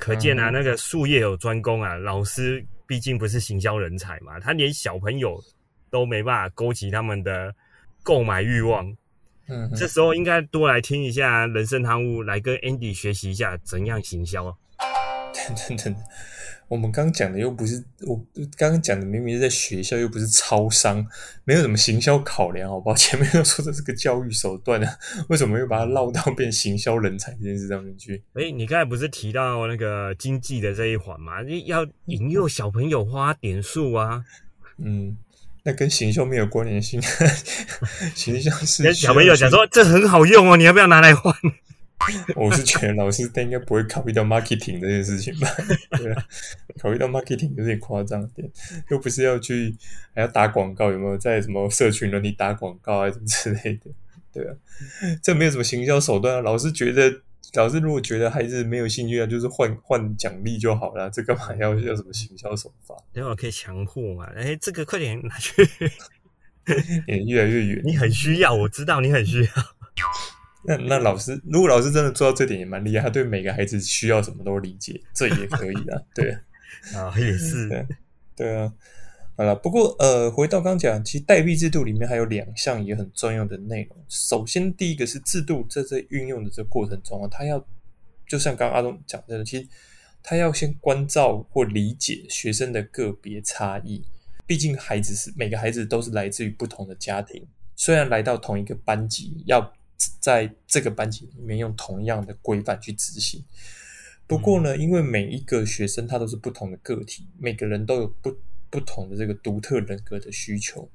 [0.00, 5.40] 可见啊，那个术业有专攻啊，老师毕竟不是行销人才嘛，他连小朋友
[5.88, 7.54] 都没办法勾起他们的
[8.02, 8.84] 购买欲望。
[9.46, 14.44] 嗯，这时候应该多来听一下人生汤屋，来跟 Andy 学习一下怎样行销。
[15.32, 15.96] 等等等。
[16.68, 18.14] 我们刚讲的又不是我
[18.56, 21.04] 刚刚讲的，明明是在学校，又不是超商，
[21.44, 22.94] 没有什么行销考量，好不好？
[22.98, 24.86] 前面又说这是个教育手段呢，
[25.28, 28.22] 为什么又把它绕到变行销人才这件事上面去？
[28.34, 31.42] 哎，你刚才不是提到那个经济的这一环吗？
[31.64, 34.24] 要引诱小朋友花点数啊？
[34.76, 35.16] 嗯，
[35.62, 37.00] 那跟行销没有关联性，
[38.14, 41.34] 行销是跟小朋友讲说这很好用哦，你要不要拿来换？
[42.36, 45.48] 我是觉得老师他应该不会考虑到 marketing 这件事情吧？
[45.98, 46.24] 对啊，
[46.80, 48.50] 考虑到 marketing 有点夸张点，
[48.90, 49.76] 又不是要去
[50.14, 53.90] 还要打广告，有没有在什么社群里打广告啊什么之类的？
[54.32, 54.54] 对啊，
[55.22, 56.40] 这没有什么行销手段啊。
[56.40, 57.12] 老师觉得，
[57.54, 62.94] 老师如果觉得孩子没有兴趣啊，就是换换奖励就好了，这干嘛要要什么行销手法？
[63.12, 64.26] 等会可以强迫嘛？
[64.36, 65.52] 哎，这个快点拿去，
[67.26, 67.82] 越来越远。
[67.84, 69.50] 你很需要，我知道你很需要。
[70.68, 76.02] 那那老师，如果老师真的做到这点也蛮厉害，他对每个孩子需要什么都理解，这也可以啊。
[76.14, 76.30] 对
[76.94, 77.86] 啊，也是，
[78.36, 78.70] 对啊。
[79.36, 83.96] 好了，不过呃，回到刚讲，其实代币制度里面还有两项也很重要的内容。
[84.08, 87.64] 首先，第一个是制度在这运用的这过程中啊，他要
[88.26, 89.66] 就像刚刚阿东讲的，其实
[90.22, 94.04] 他要先关照或理解学生的个别差异。
[94.46, 99.72] 毕竟孩子是每个孩子都是来自于不同的家庭，虽然来到同一个班级要。
[100.20, 103.44] 在这个班级里面用同样的规范去执行。
[104.26, 108.36] 不过呢，因为每一个学生他都是不同的个体，每个人都有不
[108.70, 110.90] 不同的这个独特人格的需求。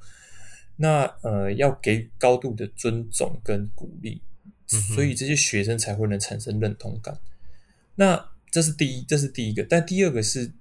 [0.75, 4.21] 那呃，要给予高度的尊重跟鼓励，
[4.67, 7.19] 所以这些学生才会能产生认同感。
[7.95, 9.63] 那这是第一，这是第一个。
[9.63, 10.51] 但第二个是，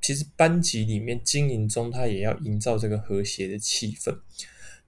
[0.00, 4.18] 其实班级里面经营中，他也要营造这个和谐的气氛。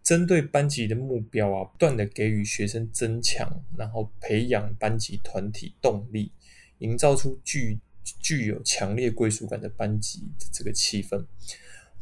[0.02, 6.32] 针对班级的目标啊，不断的给予学生增强，然后培养班级团体动力，
[6.78, 7.78] 营造出具
[8.18, 11.24] 具有强烈归属感的班级的这个气氛。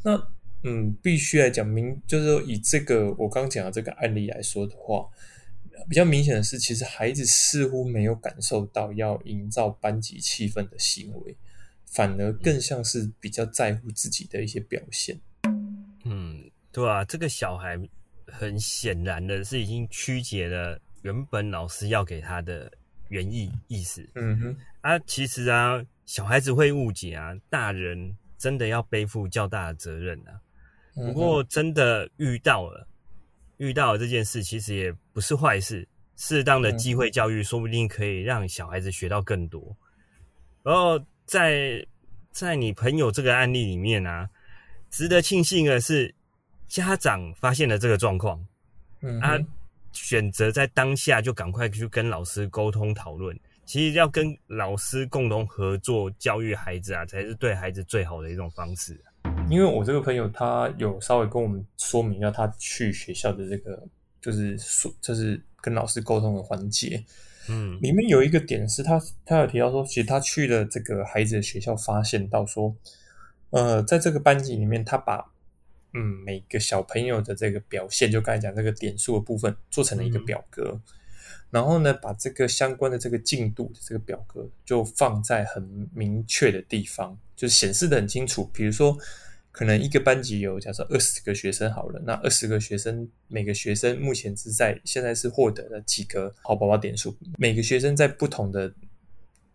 [0.03, 0.19] 那
[0.63, 5.07] 嗯，必须来讲明，就是说以这个我刚讲的这个案例来说的话，
[5.87, 11.37] 比较明显的是，其实孩子似乎没有感受到要营造班级气氛的行为，
[11.85, 15.19] 反而更像是比较在乎自己的一些表现。
[16.69, 16.73] 嗯。
[16.73, 17.77] 对啊，这个小孩
[18.27, 22.71] 很显然的是已经曲解了原本老师要给他的
[23.07, 24.07] 原意意思。
[24.13, 30.39] 嗯哼，啊，其实啊，小孩子会误解啊，大人真的要背负较大的责任啊。
[30.93, 32.87] 不过真的遇到了，
[33.57, 35.87] 遇到了这件事，其实也不是坏事。
[36.17, 39.75] 适当的机会教育，说不定可以让小孩子学到更多。
[40.61, 41.83] 然后在
[42.31, 44.29] 在你朋友这个案例里面啊，
[44.91, 46.13] 值得庆幸的是。
[46.69, 48.39] 家长发现了这个状况，
[49.01, 49.37] 嗯，他
[49.91, 53.37] 选择在当下就赶快去跟老师沟通讨论。
[53.65, 58.99] 其实要跟老师共同合作教育孩子啊，才是对孩子最好的一种方式。
[59.49, 63.83] 因为我这个朋友他有稍微跟我们说明一下他去学校的这个
[64.21, 67.03] 就是说就是跟老师沟通的环节，
[67.47, 72.75] 嗯，里面有一个点是他他有提到说，其实他去了这个孩子的学校，发现到说，
[73.51, 75.31] 呃，在这个班级里面，他把
[75.93, 80.79] 嗯，每个小朋友的这个表现，就刚才讲这个点数的部分，做成了一个表格，
[81.49, 88.47] 然后呢，把这个相关的这个进度的这个表格，就放在很明确的地方，就是显示的很清楚。
[88.53, 88.95] 比如说，
[89.51, 98.71] 可能一个班级有假设二十个学生好了，那二十个学生，每个学生目前是在现在是获得了几个好宝宝点数，每个学生在不同的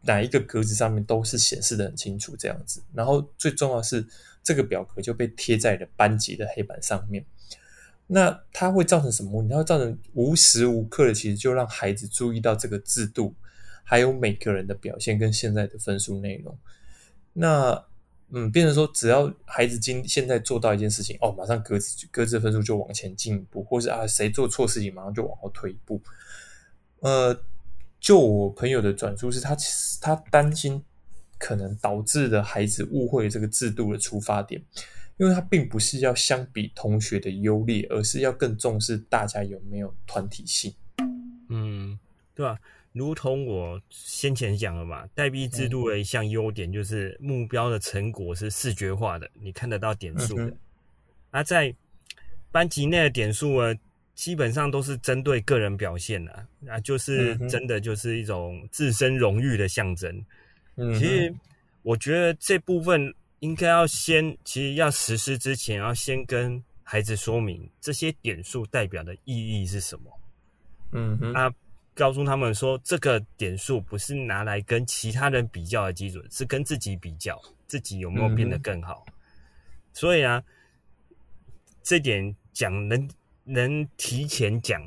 [0.05, 2.83] 哪一个格子上面都是显示的很清楚，这样子。
[2.93, 4.07] 然后最重要是。
[4.47, 7.25] 这个表格就被贴在了班级的黑板上面。
[8.07, 9.53] 那它会造成什么问题？
[9.53, 13.35] 它会造成无时无刻的，其实就让孩子注意到这个制度，
[13.83, 16.55] 还有每个人的表现跟现在的分数内容。
[17.33, 17.87] 那
[18.29, 25.99] 嗯，变成说，只要孩子今现在做到一件事情，哦，马上各自各自分数就往前进一步，或是啊，谁做错事情，马上就往后退一步。
[27.01, 27.35] 呃，
[28.05, 29.57] 就我朋友的转述是，他
[29.99, 30.85] 他担心
[31.39, 34.63] 可能导致的孩子误会这个制度的出发点。
[35.17, 40.75] 因为他并不是要相比同学的优劣，而是要更重视大家有没有团体性。
[41.49, 41.99] 嗯，
[42.35, 42.59] 对吧？
[42.93, 50.53] 如同我先前讲了嘛，代币制度的一项优点就是目标的成果是视觉化的，你看得到点数的。
[51.31, 51.75] 而在
[52.53, 53.75] 班级内的点数呢，
[54.15, 60.25] 基本上都是针对个人表现的，啊，就是真的就是一种自身荣誉的象征。
[60.77, 61.35] 其实
[61.83, 63.15] 我觉得这部分。
[63.41, 70.21] 应该要先，其实要实施之前，要先跟孩子说明这些点数代表的意义是什么。
[70.93, 71.53] 嗯，啊，
[71.93, 79.05] 告诉他们说，这个点数不是拿来跟其他人比较的基准，是跟自己比较，自己有没有变得更好。
[79.93, 80.43] 所以啊，
[81.83, 83.07] 这点讲能
[83.45, 84.83] 能提前讲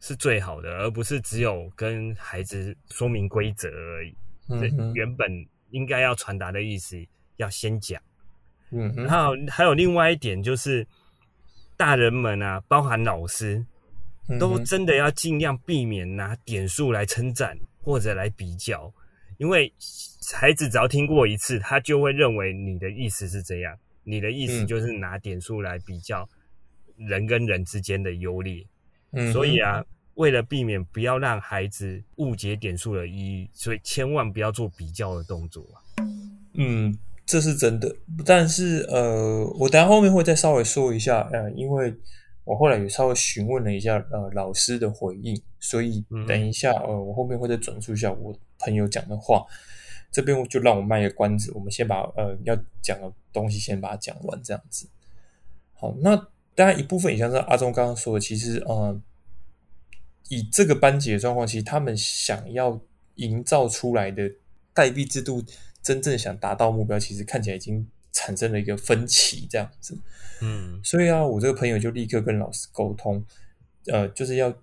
[0.00, 4.14] 是最好的，而不是只有跟孩子说明规则而已。
[4.48, 6.96] 嗯，原本应该要传达的意思。
[7.38, 8.00] 要先讲，
[8.70, 10.86] 嗯，然后还有另外一点就是，
[11.76, 13.64] 大人们啊，包含老师，
[14.38, 18.92] 都真的要尽量避免拿点数来称赞或者来比较，
[19.38, 19.72] 因为
[20.34, 26.28] 孩子只要听过一次，他就会认为你的意思是这样，你的意思就是拿点数来比较
[27.06, 28.66] 人跟人之间的优劣，
[29.12, 29.84] 嗯，所以啊，
[30.14, 35.64] 为了避免不要让孩子误解点数的意义，所以千万不要做比较的动作
[36.54, 36.96] 嗯。
[37.24, 41.94] 这是真的，但是呃，我等下后面会再稍微说一下，呃，因为
[42.44, 49.46] 我后来也稍微询问了一下呃老师的回应，所以等一下呃，我后面会再转述一下我朋友讲的话，
[50.10, 54.88] 这边就让我卖个关子，我们先把呃要讲的东西先把它讲完，这样子。
[55.74, 56.16] 好，那
[56.54, 59.00] 当然一部分也像是阿忠刚刚说的，其实呃，
[60.28, 62.80] 以这个班级的状况，其实他们想要
[63.16, 64.30] 营造出来的
[64.72, 65.44] 代币制度。
[65.82, 69.98] 真正想达到目标，其实看起来已经产生了一个分歧，这样子。
[70.40, 73.20] 嗯，所以啊，我这个朋友就立刻跟老师沟通，
[73.86, 74.54] 呃，就是要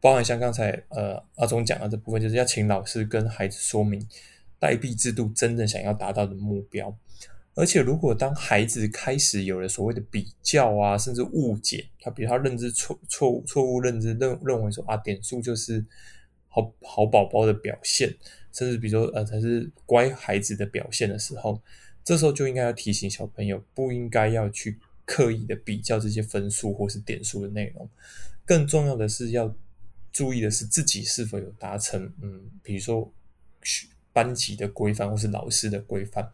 [0.00, 4.04] 包含像刚才呃阿忠讲的这部分，就是要请老师跟孩子说明
[4.58, 6.92] 代币制度真正想要达到的目标。
[7.56, 15.82] 而且，如果当孩子开始有了所谓的比较啊，甚至误解，他比如他认知错错误错误认知，认认为说啊点数就是
[16.48, 18.14] 好好宝宝的表现。
[18.52, 21.60] 甚至比如说，呃，才是乖孩子的表现的时候，
[22.04, 27.88] 这时候就应该要提醒小朋友，不应该要去刻意的比较这些分数或是点数的内容。
[28.44, 29.54] 更重要的是要
[30.12, 33.10] 注意的是自己是否有达成，嗯，比如说
[34.16, 36.26] 班级的规范或是老师的规范。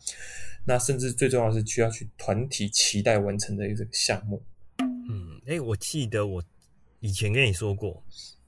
[0.65, 4.41] 那甚至最重要是需要去团体期待完成的一个项目。
[4.79, 6.41] 嗯，哎，我记得我
[7.01, 8.01] 以前跟你说过，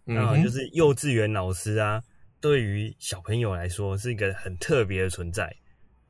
[0.06, 2.00] 啊，就是幼稚园老师啊。
[2.40, 5.52] 对于小朋友来说是一个很特别的存在，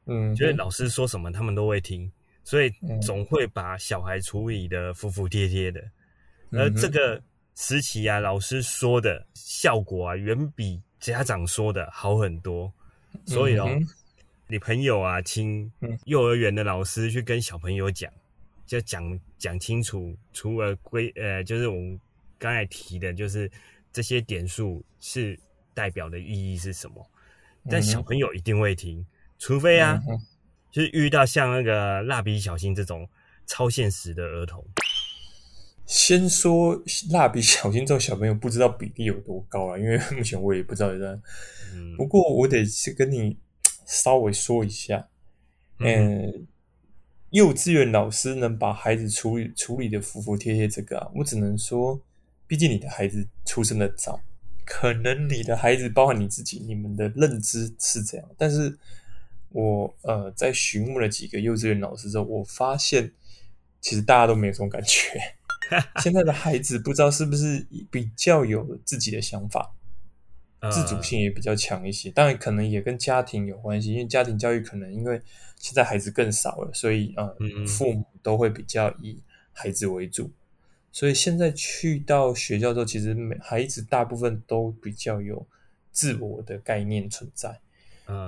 [0.04, 5.80] 嗯，觉得老师说什么他们都会听，所以总会把小孩处理的服服帖帖的。
[6.50, 7.22] 而这个
[7.56, 12.70] 时期啊，老师说的效果啊，远比家长说的好很多。
[13.27, 13.68] 所以哦，
[14.48, 15.70] 你朋友啊，请
[16.05, 18.12] 幼儿园的老师去跟小朋友讲，
[18.66, 22.00] 就讲讲清楚，除了规呃，就是我们
[22.38, 23.50] 刚才提的，就是
[23.92, 25.38] 这些点数是。
[25.77, 27.05] 代表的意义是什么？
[27.68, 29.05] 但小朋友一定会听，
[29.40, 30.00] 除非啊，
[30.70, 33.09] 就是遇到像那个蜡笔小新这种
[33.44, 34.64] 超现实的儿童。
[35.87, 39.77] 先说蜡笔小新这种小朋友，不知道比例有多高啊？
[39.79, 40.88] 因为目前我也不知道。
[41.75, 43.37] 嗯，不过我得去跟你
[43.87, 45.09] 稍微说一下。
[45.81, 46.47] 嗯，
[47.31, 52.01] 幼稚园老师能把孩子处理处理的服服帖帖，这个啊，我只能说，
[52.47, 54.20] 毕竟你的孩子出生的早。
[54.64, 58.26] 可能你的孩子，包括你自己，你们的认知是这样。
[58.39, 58.78] 但是，
[59.51, 63.12] 我呃，在询问了几个幼稚园老师之后，我发现
[63.82, 65.20] 其实大家都没有这种感觉。
[66.02, 69.74] 现在的孩子不知道是不是比较有自己的想法，
[70.70, 72.11] 自主性也比较强一些。
[72.11, 75.20] 当然，可能也跟家庭有关系，因为家庭教育可能因为
[75.59, 77.36] 现在孩子更少了，所以呃，
[77.66, 80.30] 父母都会比较以孩子为主。
[80.92, 85.44] 所以现在去到学校之后，其实每孩子大部分都比较有
[85.90, 87.59] 自我的概念存在。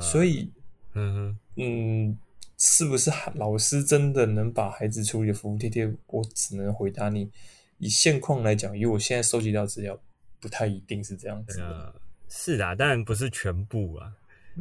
[0.01, 0.51] 所以，
[0.95, 2.19] 嗯嗯，
[2.59, 5.93] 是不是老师真的能把孩子处理的服服帖帖？
[6.07, 7.31] 我只能回答你，
[7.79, 9.99] 以现况来讲，以我现在收集到资料，
[10.41, 11.95] 不太一定是这样子的。
[12.29, 14.13] 是啊，当然不是全部啊，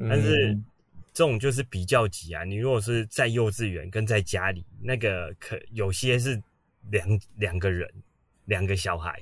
[0.09, 0.57] 但是
[1.13, 2.43] 这种就是比较级啊。
[2.43, 6.41] 你如果是在幼稚园跟在家里，那个可有些是
[6.91, 7.89] 两两个人，
[8.45, 9.17] 两个小孩，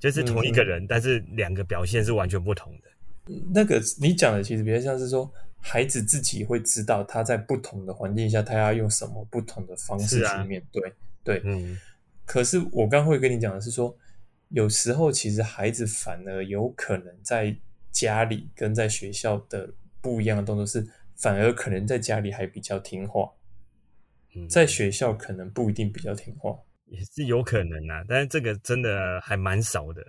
[0.00, 3.34] 就是同一个人，但是两个表现是完全不同的。
[3.54, 10.92] 那个你讲的其实比较像是说，孩子自己会知道他在不同的环境下，他要用什么不同的方式去面对。
[11.22, 11.78] 对，嗯。
[12.24, 13.96] 可是我刚会跟你讲的是说，
[14.48, 17.56] 有时候其实孩子反而有可能在
[17.90, 20.86] 家里跟在学校的不一样的动作是，
[21.16, 23.32] 反而可能在家里还比较听话，
[24.48, 26.56] 在学校可能不一定比较听话，
[26.86, 28.04] 也是有可能啊。
[28.06, 30.04] 但是这个真的还蛮少的。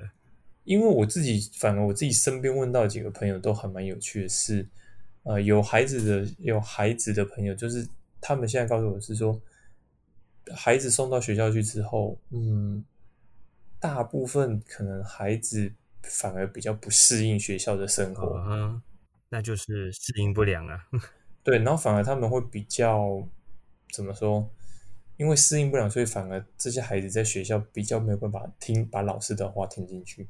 [0.66, 4.68] 因为我自己，反而我自己身边问到几个朋友都还蛮有趣的是，
[5.24, 7.88] 呃，有孩子的有孩子的朋友，就是
[8.22, 9.40] 他们现在告诉我是说，
[10.56, 12.84] 孩子送到学校去之后，嗯，
[13.80, 15.72] 大部分可能孩子
[16.04, 18.82] 反而比较不适应学校的生活，嗯，
[19.30, 20.88] 那就是适应不良啊。
[21.44, 23.28] 对，然后反而他们会比较
[23.92, 24.50] 怎么说？
[25.18, 30.30] 因为适应不了，所以反而这些孩子在学校比较没有办法听把老师的话听进去。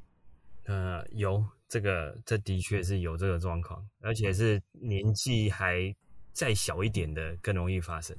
[0.65, 5.95] 呃，有这个，这的确是有这个状况，而且是年纪还
[6.33, 8.17] 再小一点的更容易发生。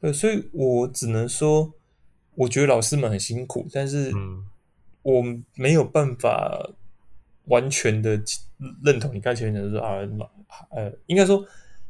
[0.00, 1.72] 对，所以我只能说，
[2.36, 4.12] 我觉得老师们很辛苦，但是
[5.02, 5.22] 我
[5.56, 6.70] 没有办法
[7.46, 8.22] 完全的
[8.84, 9.98] 认同你刚才前面讲说啊，
[10.70, 11.44] 呃，应该说，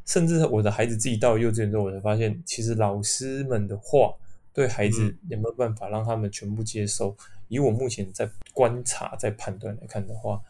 [0.07, 4.14] 甚至我的孩子自己到幼稚园之后，我才发现，其实老师们的话
[4.52, 7.14] 对孩子有没有办法让他们全部接受。
[7.48, 10.40] 以我目前在观察、在判断来看的话，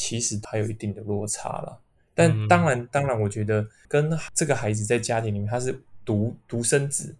[0.00, 1.78] 其实他有一定的落差了。
[2.14, 7.14] 但当然，当然，我觉得跟这个孩子在家庭里面他是独独生子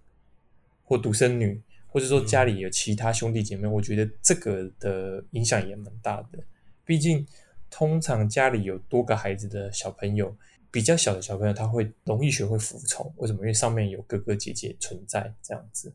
[0.86, 1.60] 或独生女，
[1.90, 6.38] 或者说家里有其他兄弟姐妹，我觉得这个的影响也蛮大的。
[6.86, 7.26] 毕竟，
[7.70, 10.34] 通常家里有多个孩子的小朋友，
[10.70, 13.12] 比较小的小朋友，他会容易学会服从。
[13.16, 13.40] 为什么？
[13.40, 15.92] 因为上面有哥哥姐姐存在，这样子。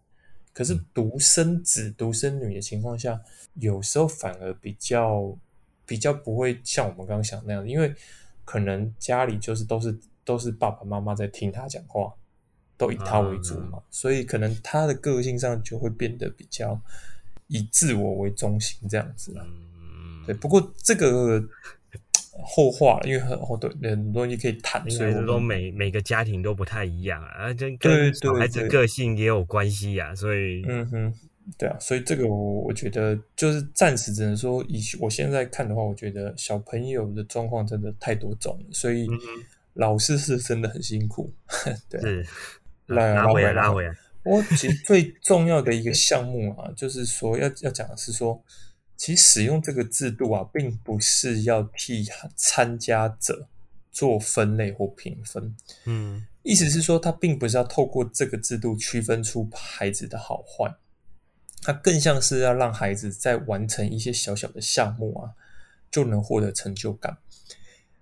[0.53, 3.19] 可是独生子、独生女的情况下，
[3.55, 5.35] 有时候反而比较
[5.85, 7.93] 比较不会像我们刚刚想那样，因为
[8.43, 12.13] 可能家里就是都是都是爸爸妈妈在听他讲话，
[12.77, 16.79] 都以他为主嘛，所以可能他的个性上就会变得比较
[17.47, 19.45] 以自我为中心这样子了。
[20.25, 21.43] 对，不过这个。
[22.43, 31.13] 后话，因为很很多很多东西可以谈，所以说每每个家庭都不太一样啊，跟跟小孩子个性也有关系呀，所以嗯哼，
[31.57, 39.07] 对啊，所以这个我我觉得就是暂时只能说，以我现在看的话，我觉得小朋友的状况真的太多种，所以
[39.73, 41.33] 老师是真的很辛苦，
[41.89, 42.25] 对，
[42.87, 48.43] 拉回来拉回来，我其实最重要的一个项目啊，就是说要要讲的是说。
[48.97, 52.05] 其实使用这个制度啊，并不是要替
[52.37, 53.45] 参加者
[53.91, 55.53] 做分类或评分。
[55.83, 60.73] 嗯，意思是说，他并不是要透过这个制度区分出孩子的好坏，
[61.65, 65.33] 它更像是要让孩子在完成一些小小的项目啊，
[65.89, 67.17] 就能获得成就感。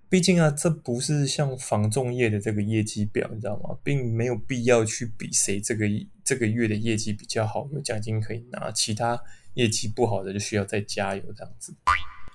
[0.09, 3.77] 毕竟啊，这不是像防重业的这个业绩表，你知道吗？
[3.81, 5.85] 并没有必要去比谁这个
[6.25, 9.23] 这个月的业绩比较好，有奖金可以拿，其他。
[9.55, 11.75] 业绩不好的就需要再加油这样子。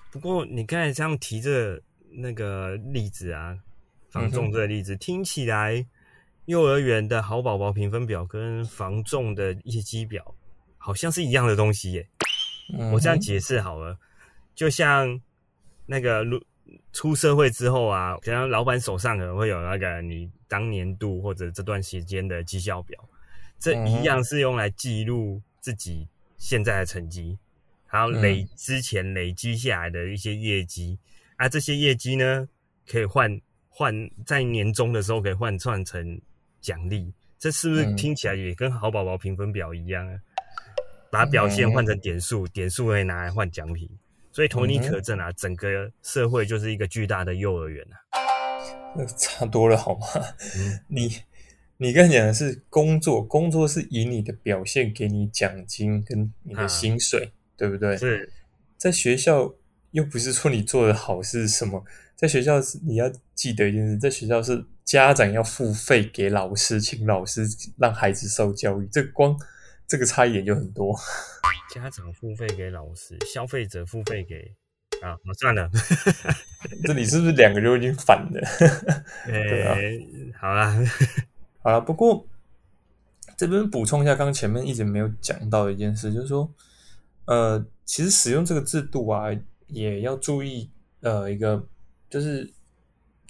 [0.09, 3.57] 不过你刚才这样提这那个例子啊，
[4.09, 5.85] 防重这个例子听起来，
[6.45, 10.33] 幼儿园的好宝宝评分表跟防重的业绩表
[10.79, 12.09] 好像是一样的东西耶。
[12.91, 13.95] 我这样解释好了，
[14.55, 15.21] 就像
[15.85, 16.25] 那个
[16.91, 22.99] 出社会之后啊，可能老板手上可能会有那个你当年度或者这段时间的绩效表，
[23.59, 26.07] 这一样是用来记录自己。
[26.41, 27.37] 现在的成绩，
[27.85, 30.97] 还有累之前累积下来的一些业绩
[31.35, 32.47] 啊，这些业绩呢，
[32.87, 36.21] 可以换换在年终的时候可以换算成
[36.61, 40.17] 奖励，这是不是听起来也跟好宝宝评分表一样啊？
[41.11, 43.89] 把表现换成点数，点数可以拿来换奖品，
[44.31, 47.95] 所以同理可证啊，整个社会就是一个巨大的幼儿园啊。
[48.95, 50.07] 那 差多了好吗？
[50.87, 51.19] 你。
[51.81, 57.95] 你刚讲的是工作，工作是以你的表现给你奖金跟你的薪水，对不对？
[57.95, 58.29] 是
[58.75, 59.55] 在学校
[59.91, 61.81] 又不是说你做的好是什么，
[62.17, 67.47] 在学校是你要记得一件事，在学校是家长要付费给老师，请老师
[67.77, 69.33] 让孩子受教育，这光
[69.89, 70.95] 这个差一点就很多。
[71.73, 74.55] 家长付费给老师，消费者付费给
[75.01, 75.69] 啊，我算了，
[76.83, 78.41] 这里是不是两个就已经反了？
[79.25, 79.75] 对啊，
[80.39, 80.83] 好了。
[81.61, 82.25] 啊，不过
[83.37, 86.51] 这边补充一下，刚前面一直没有讲到一件事，就是说，
[87.25, 89.27] 呃，其实使用这个制度啊，
[89.67, 90.71] 也要注意
[91.01, 91.63] 呃一个，
[92.09, 92.51] 就是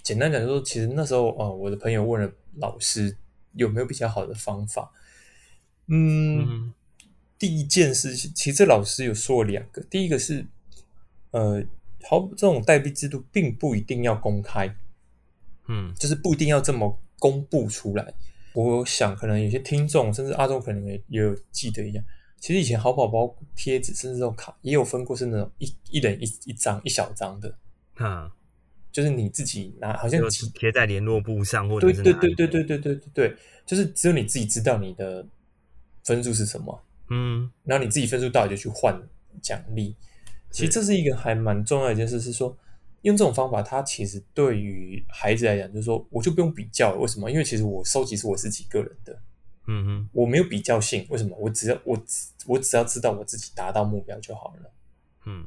[0.01, 3.17] 简单讲，就说其实那时候啊，我的朋友问了老师
[3.53, 4.89] 有没有比较好的方法。
[5.89, 6.73] 嗯，
[7.37, 10.45] 第一件事情，其实老师有说两个，第一个是
[11.31, 11.63] 呃，
[12.07, 14.73] 好，这种代币制度并不一定要公开，
[15.67, 18.13] 嗯，就是不一定要这么公布出来。
[18.53, 22.03] 我想可能有些听众，甚至阿忠可能也也有记得一样。
[22.39, 27.57] 其实以前好宝宝贴纸，甚至这种卡，也有分过是那种一一人一一张一小张的，
[27.95, 28.31] 啊，
[28.91, 30.21] 就是你自己拿，好像
[30.55, 33.35] 贴在联络簿上，或者对对对对对对对对对，
[33.65, 35.25] 就是只有你自己知道你的
[36.03, 38.99] 分数是什么，嗯，然后你自己分数到就去换
[39.41, 39.95] 奖励。
[40.51, 42.57] 其实这是一个还蛮重要的一件事，是说
[43.03, 47.29] 用这种方法，它其实对于孩子来讲，就是说我就不用比较了，为什么？
[47.29, 49.21] 因为其实我收集是我自己个人的。
[49.71, 51.37] 嗯哼，我没有比较性，为什么？
[51.37, 52.03] 我只要我
[52.47, 54.71] 我只要知道我自己达到目标就好了。
[55.27, 55.45] 嗯，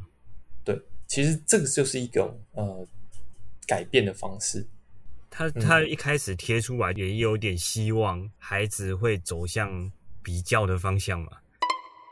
[0.63, 2.87] 对，其实这个就是一种呃
[3.67, 4.65] 改变的方式。
[5.29, 9.91] 他他一开始贴出来也有点希望孩子会走向
[10.23, 11.33] 比较的方向嘛，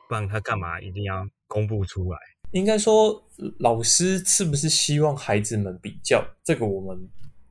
[0.09, 2.19] 不然他干嘛一定要公布出来？
[2.53, 3.23] 应该说，
[3.59, 6.25] 老师是不是希望孩子们比较？
[6.43, 7.09] 这个我们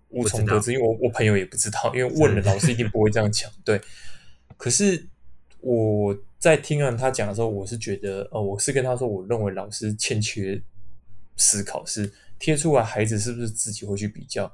[0.09, 3.49] 无从得知，因为我我朋友也不知道，因为问了老师一定不会这样讲。
[3.63, 3.79] 对。
[4.57, 5.07] 可是
[5.61, 10.61] 我在听完他讲的时候，我是觉得，呃，我是跟他说，我认为老师欠缺
[11.37, 14.51] 思考，是贴出来孩子是不是自己会去比较？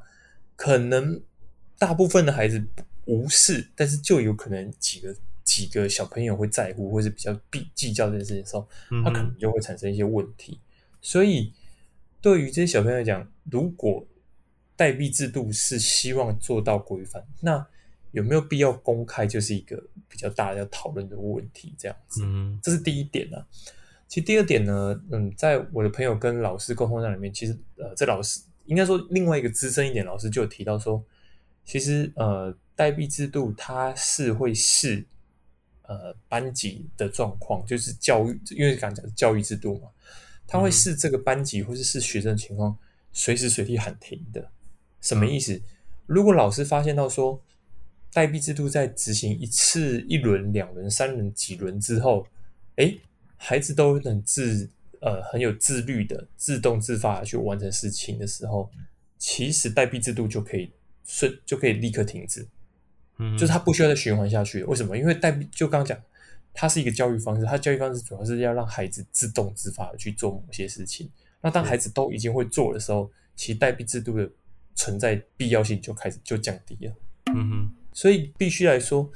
[0.56, 1.20] 可能
[1.80, 2.64] 大部分的孩子
[3.06, 5.16] 无视，但是就有可能几个
[5.56, 8.68] 几个小朋友会在乎，或是比较计计较这件事情的时候，
[9.06, 10.60] 他可能就会产生一些问题。
[11.02, 11.54] 所以
[12.20, 14.06] 对于这些小朋友来讲，如果
[14.76, 17.66] 代币制度是希望做到规范，那
[18.12, 21.74] 有没有必要公开，就是一个比较大的要讨论的问题。
[21.78, 23.38] 这样子，嗯，这是第一点呢。
[24.10, 31.02] 其实第二点呢，嗯，在我的朋友跟老师沟通上里面，其实呃，这老师应该说另外一个资深一点老师就有提到说，
[31.64, 35.06] 其实呃，代币制度它是会视
[35.88, 39.90] 呃班级的状况，就是教育，因为刚讲教育制度嘛，
[40.48, 42.78] 他会视这个班级或者是学生的情况，
[43.12, 44.52] 随时随地喊停的。
[45.02, 45.62] 什么意思？
[46.06, 47.42] 如果老师发现到说，
[48.12, 52.26] 代币制度在执行一次、一轮、两轮、三轮、几轮之后，
[52.78, 52.96] 哎，
[53.38, 54.70] 孩子都很自
[55.02, 58.70] 呃很有自律的、自动自发去完成事情的时候，
[59.18, 60.72] 其实代币制度就可以
[61.04, 62.48] 顺就可以立刻停止，
[63.18, 64.64] 嗯，就是它不需要再循环下去。
[64.64, 64.98] 为什么？
[64.98, 65.98] 因为代币就刚刚讲，
[66.54, 71.10] 它是一个教育方式，它教育方式主要是要让孩子自动自发的去做某些事情。
[71.42, 74.30] 那当孩子都已经会做的时候，其实代币制度的
[74.74, 76.94] 存在必要性就开始就降低了。
[77.34, 77.76] 嗯哼。
[77.94, 79.10] 所以必须来说，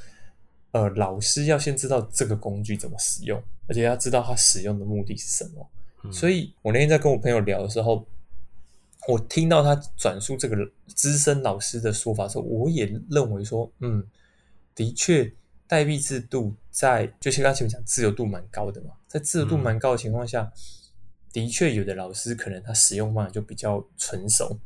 [0.72, 5.70] 呃，老师要先知道这个工具怎么使用，而且要知道它使用的目的是什么。
[6.12, 8.08] 所以我那天在跟我朋友聊的时候，
[9.10, 10.56] 我听到他转述这个
[10.88, 14.06] 资深老师的说法的时候，我也认为说，嗯，
[14.76, 15.34] 的确，
[15.68, 20.52] 代币制度在就像刚前面讲，自由度蛮高的嘛，在自由度蛮高的情况下，
[21.34, 24.60] 的确有的老师可能他使用方法就比较纯熟，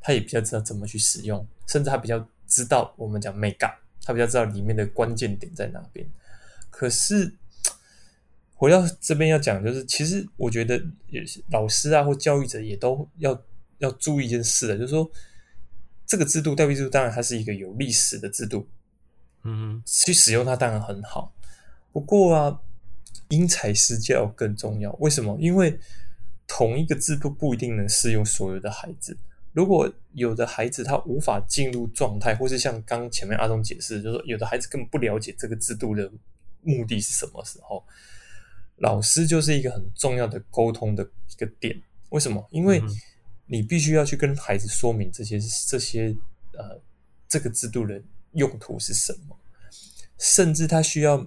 [0.00, 2.26] 他也比较知道怎么去使用，甚至他比较。
[2.50, 6.10] 知道我们讲 make up，他比较知道里面的关键点在哪边。
[6.70, 7.30] 可是
[8.54, 13.38] 回到这边要讲，就是其实我觉得也是老师啊或教育者也都要
[13.78, 15.10] 要注意一件事的，就是说
[16.06, 18.68] 这个制度代币制度当然它是一个有历史的制度，
[19.44, 21.34] 嗯，去使用它当然很好。
[21.92, 22.60] 不过啊，
[23.28, 24.92] 因材施教更重要。
[25.00, 25.36] 为什么？
[25.40, 25.78] 因为
[26.46, 29.16] 同一个制度不一定能适用所有的孩子。
[29.52, 36.10] 如果有的孩子他无法进入状态，或是像刚前面阿东解释，就是说有的孩子根本不了解这个制度的
[36.62, 37.84] 目的是什么时候，
[38.76, 41.80] 老师就是一个很重要的沟通的一个点。
[42.10, 42.46] 为什么？
[42.50, 42.80] 因为
[43.48, 46.14] 你必须要去跟孩子说明这些这些
[46.52, 46.80] 呃
[47.26, 48.00] 这个制度的
[48.34, 49.36] 用途是什么，
[50.16, 51.26] 甚至他需要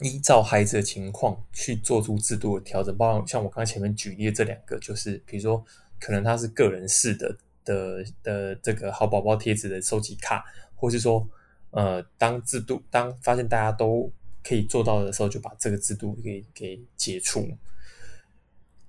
[0.00, 2.94] 依照孩子的情况去做出制度的调整。
[2.94, 5.64] 包括像我刚刚前面举例的这两个，就是比如说。
[6.02, 10.42] 可能他是个人式的的的这个好宝宝贴纸的收集卡，
[10.74, 11.28] 或是说，
[11.72, 14.10] 呃，当制度当发现大家都
[14.42, 17.46] 可以做到的时候，就把这个制度给给解除。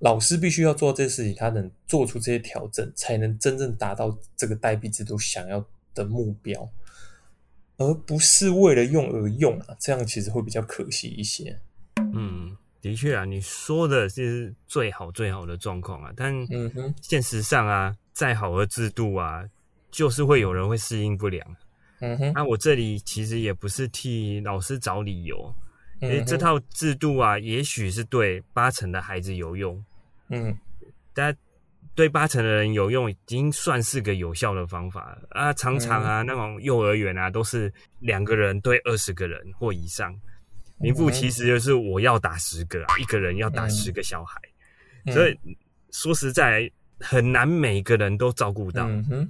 [0.01, 6.69] 老师必须要做这些事情，他能做出这些调整，才能真正达到这个代币制度想要的目标，
[7.77, 11.59] 而不是为了用而用啊，这样其实会比较可惜一些。
[12.13, 12.57] 嗯。
[12.81, 16.33] 的确啊，你说的是最好最好的状况啊，但
[16.99, 19.45] 现实上啊，再好的制度啊，
[19.91, 21.55] 就是会有人会适应不良。
[21.99, 25.53] 嗯哼，那我这里其实也不是替老师找理由，
[26.01, 29.85] 因为这套制度啊，也许是对八成的孩子有用，
[30.31, 30.57] 嗯，
[31.13, 31.35] 但
[31.93, 35.27] 对八成的人有用，已经算是个有效的方法了。
[35.31, 35.53] 啊。
[35.53, 40.19] 常常啊，那种幼儿园啊，都是两个人对二十个人或以上，
[40.79, 44.41] 名副其实就是我要打十个啊，一个人要打十个小孩，
[45.13, 45.37] 所以
[45.91, 46.71] 说实在。
[47.03, 48.87] 很难每个人都照顾到，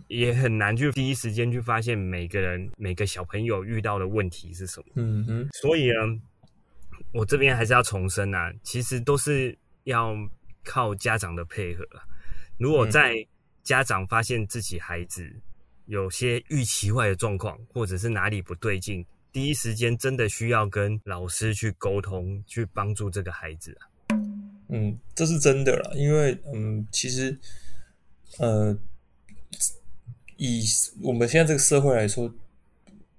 [0.09, 4.87] 也很难去第一时间去发现每个人每个小朋友遇到的问题是什么。
[4.95, 6.19] 嗯哼，所以呢，
[7.13, 10.13] 我这边还是要重申啊，其实都是要
[10.63, 11.85] 靠家长的配合。
[12.57, 13.27] 如果在
[13.63, 15.31] 家长发现自己孩子
[15.85, 23.81] 有些预期外的状况，或者是哪里不对劲，第一时间真的需要跟老师去沟通，去帮助这个孩子啊。
[24.69, 27.37] 嗯，这是真的了，因为嗯，其实。
[28.39, 28.73] 呃，
[30.37, 30.63] 以
[31.01, 32.33] 我们现在这个社会来说，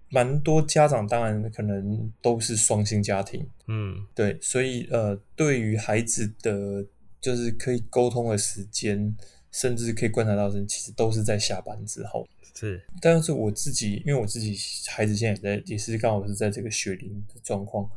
[0.08, 6.86] 蛮多家长当然可能都是双薪家庭，嗯，对，所以呃，对于孩子的
[7.22, 9.16] 就是可以沟通的时间，
[9.50, 12.28] 甚至可以观察到的，其实都是在下班之后。
[12.54, 14.54] 是，但是我自己，因为我自己
[14.88, 17.88] 孩子现在也在，也是刚好是在这个学龄的状况，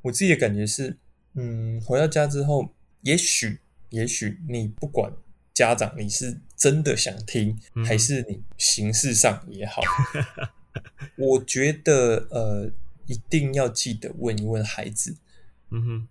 [0.00, 0.96] 我自己的感觉是，
[1.34, 2.70] 嗯，回到家之后，
[3.02, 3.58] 也许，
[3.90, 5.12] 也许你不管。
[5.52, 9.82] 家长，你是真的想听，还是你形式上也好？
[11.18, 12.70] 我觉得，呃，
[13.04, 15.14] 一定要记得问一问孩子，
[15.70, 16.08] 嗯哼，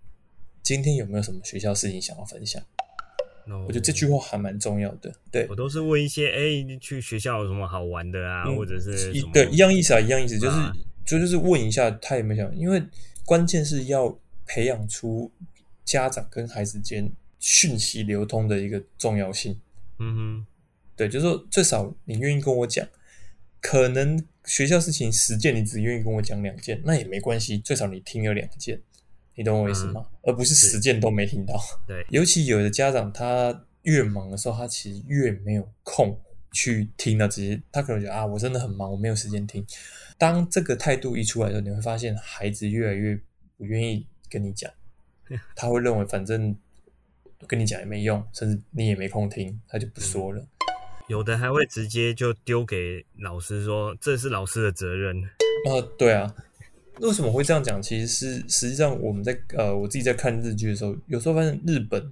[0.62, 2.62] 今天有没有什么学校事情想要分享？
[3.66, 5.12] 我觉得这句话还蛮重要的。
[5.30, 10.56] 对我都是问一些，哎，去学校有什么好玩的啊，或者是对一样意思啊，一样意思，就是
[11.04, 12.82] 就就是问一下他有没有想，因为
[13.24, 15.30] 关键是要培养出
[15.84, 17.10] 家长跟孩子间。
[17.42, 19.58] 讯息流通的一个重要性，
[19.98, 20.46] 嗯哼，
[20.94, 22.86] 对，就是说最少你愿意跟我讲，
[23.62, 28.78] 可能学校事情十件你只愿意跟我讲两件，那也没关系，最少你听了两件，
[29.40, 30.04] 你懂我意思吗？
[30.24, 31.58] 而不是十件都没听到。
[31.86, 36.14] 对，尤其有的家长他越忙的时候，他其实越没有空
[36.52, 39.66] 去听到这些，他可能觉得啊，我真的很忙，我没有时间听。
[40.18, 43.18] 当这个态度一出来的时候，你会发现孩子越来越
[43.56, 44.70] 不愿意跟你讲，
[45.56, 46.54] 他会认为反正。
[47.46, 50.46] 跟你讲也没用，甚至你也没空听，他就不说了。
[51.08, 55.16] 有的还会直接就丢给老师说：“这是老师的责任。”
[55.64, 56.34] 啊，对啊。
[57.00, 57.80] 为什么会这样讲？
[57.82, 62.02] 其实是实际上我们在呃，我自己在看日剧的时候，有时候发现日本，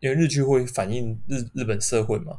[0.00, 2.38] 因为日剧会反映日日本社会嘛，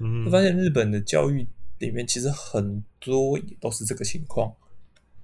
[0.00, 1.46] 嗯，会发现日本的教育
[1.78, 4.52] 里面其实很多也都是这个情况。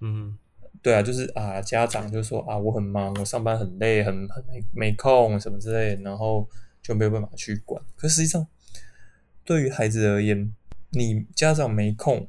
[0.00, 0.36] 嗯。
[0.80, 6.48] 对啊，就是啊，家长就说啊，我很忙，我上班很累，很很没没空什么之类，然后
[6.80, 7.82] 就没有办法去管。
[7.96, 8.46] 可实际上，
[9.44, 10.54] 对于孩子而言，
[10.90, 12.28] 你家长没空，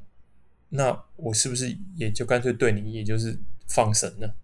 [0.70, 3.38] 那我是不是也就干脆对你也就是
[3.70, 4.34] 放生了？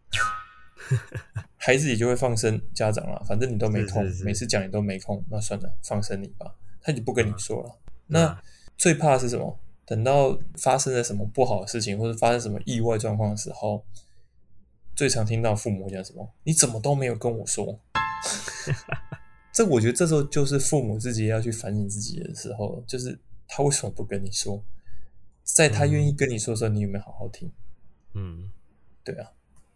[1.57, 7.79] 孩子也就会放生家长了，反正你都没空，每次讲你都没空，那算了，放生你吧，他就不跟你说了。
[8.07, 8.41] 那
[8.79, 9.59] 最怕是什么？
[9.85, 13.85] 等到发生了什么不好的事情，或者发生什么意外状况的时候，
[14.95, 16.33] 最常听到父母讲什么？
[16.45, 17.81] 你怎么都没有跟我说？
[19.53, 23.18] 这我觉得这时候就是父母自己要去反省自己的时候，就是
[23.49, 24.62] 他为什么不跟你说？
[25.43, 27.51] 在他愿意跟你说的时候，你有没有好好听？
[28.14, 28.51] 嗯，
[29.07, 29.31] 对啊。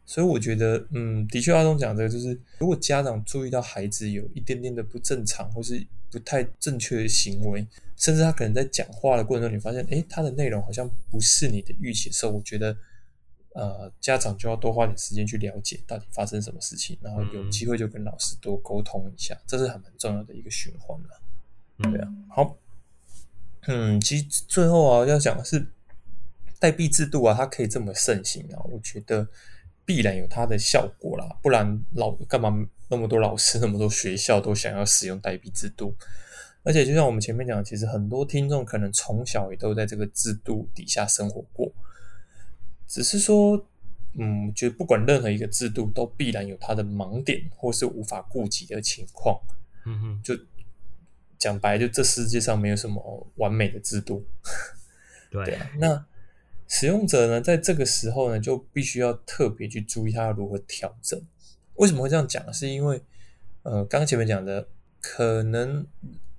[0.04, 7.64] 所以我觉得，嗯，的确，阿东讲这个，就是如果家长注意到孩子有一点点的不正常，或是不太正确的行为，
[7.96, 12.76] 甚至他可能在讲话的过程中，你发现，诶，他的内容好像不是你的预期的时候，我觉得，
[13.54, 21.20] 呃，家长就要多花点时间去了解到底发生什么事情，然后有机会就跟老师多沟通一下，这是很蛮重要的一个循环了。
[21.84, 22.56] 对啊，好，
[23.68, 25.64] 嗯，其实最后啊，要讲的是
[26.60, 29.26] 代币制度啊，它可以这么盛行啊，我觉得。
[29.82, 35.92] 必然有它的效果啦，不然老干嘛那么多老师、那么多学校都想要使用代币制度？
[36.62, 41.72] 而且就像我们前面讲，其实很多听众可能从小也都在这个制度底下生活过，
[42.86, 43.66] 只是说，
[44.16, 49.40] 嗯，觉得不管任何一个制度，都必然有它的盲点或是无法顾及的情况。
[49.86, 50.38] 嗯哼，就
[51.36, 54.24] 讲白，就这世界上没有什么完美的制度。
[55.32, 56.06] 对啊，那。
[56.70, 61.20] 使用者呢，在这个时候呢，就必须要特别去注意他如何调整。
[61.74, 62.50] 为什么会这样讲？
[62.54, 63.02] 是因为，
[63.64, 64.68] 呃，刚刚前面讲的，
[65.00, 65.84] 可能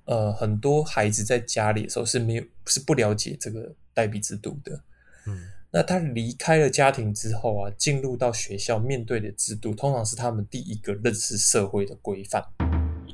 [0.06, 4.82] 呃很多孩子在家里的时候是没有是不了解这个代币制度的。
[5.28, 12.42] 嗯，那他离开了家庭之后啊，进入到学校面对的制度，通常是他们第一个认识社会的规范。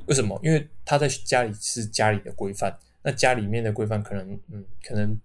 [0.06, 0.38] 为什么？
[0.44, 5.18] 因为他在家里是家里的规范，那家里面的规范可能，嗯，可能。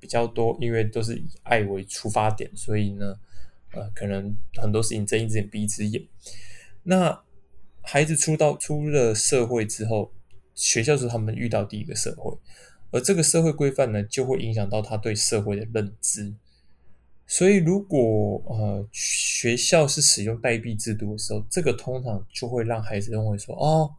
[0.00, 3.14] 比较多，因为都是以爱为出发点，所以呢，
[3.72, 6.02] 呃，可能很多事情睁一只眼闭一只眼。
[6.82, 7.22] 那
[7.82, 10.12] 孩子出到出了社会之后，
[10.54, 12.36] 学校是他们遇到第一个社会，
[12.90, 16.34] 而这个社会规范呢，就会影响到他对社会的认知。
[17.26, 23.94] 所以，如果呃学校是使用代币制度的时候，这个通常就会让孩子认为说，哦，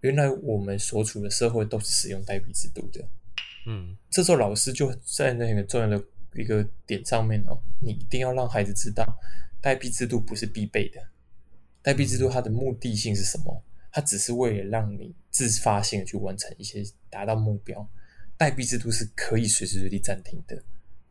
[0.00, 3.02] 原来我们所处的社会都是使用代币制度的。
[3.66, 6.02] 嗯，这时候老师就在那个重要的
[6.34, 9.04] 一个点上面哦，你一定要让孩子知道，
[9.60, 11.00] 代币制度不是必备的。
[11.82, 13.62] 代币制度它的目的性是什么？
[13.92, 17.86] 它只是为了让你自发性的去完成一些达到目标。
[18.36, 20.62] 代币制度是可以随时随地暂停的。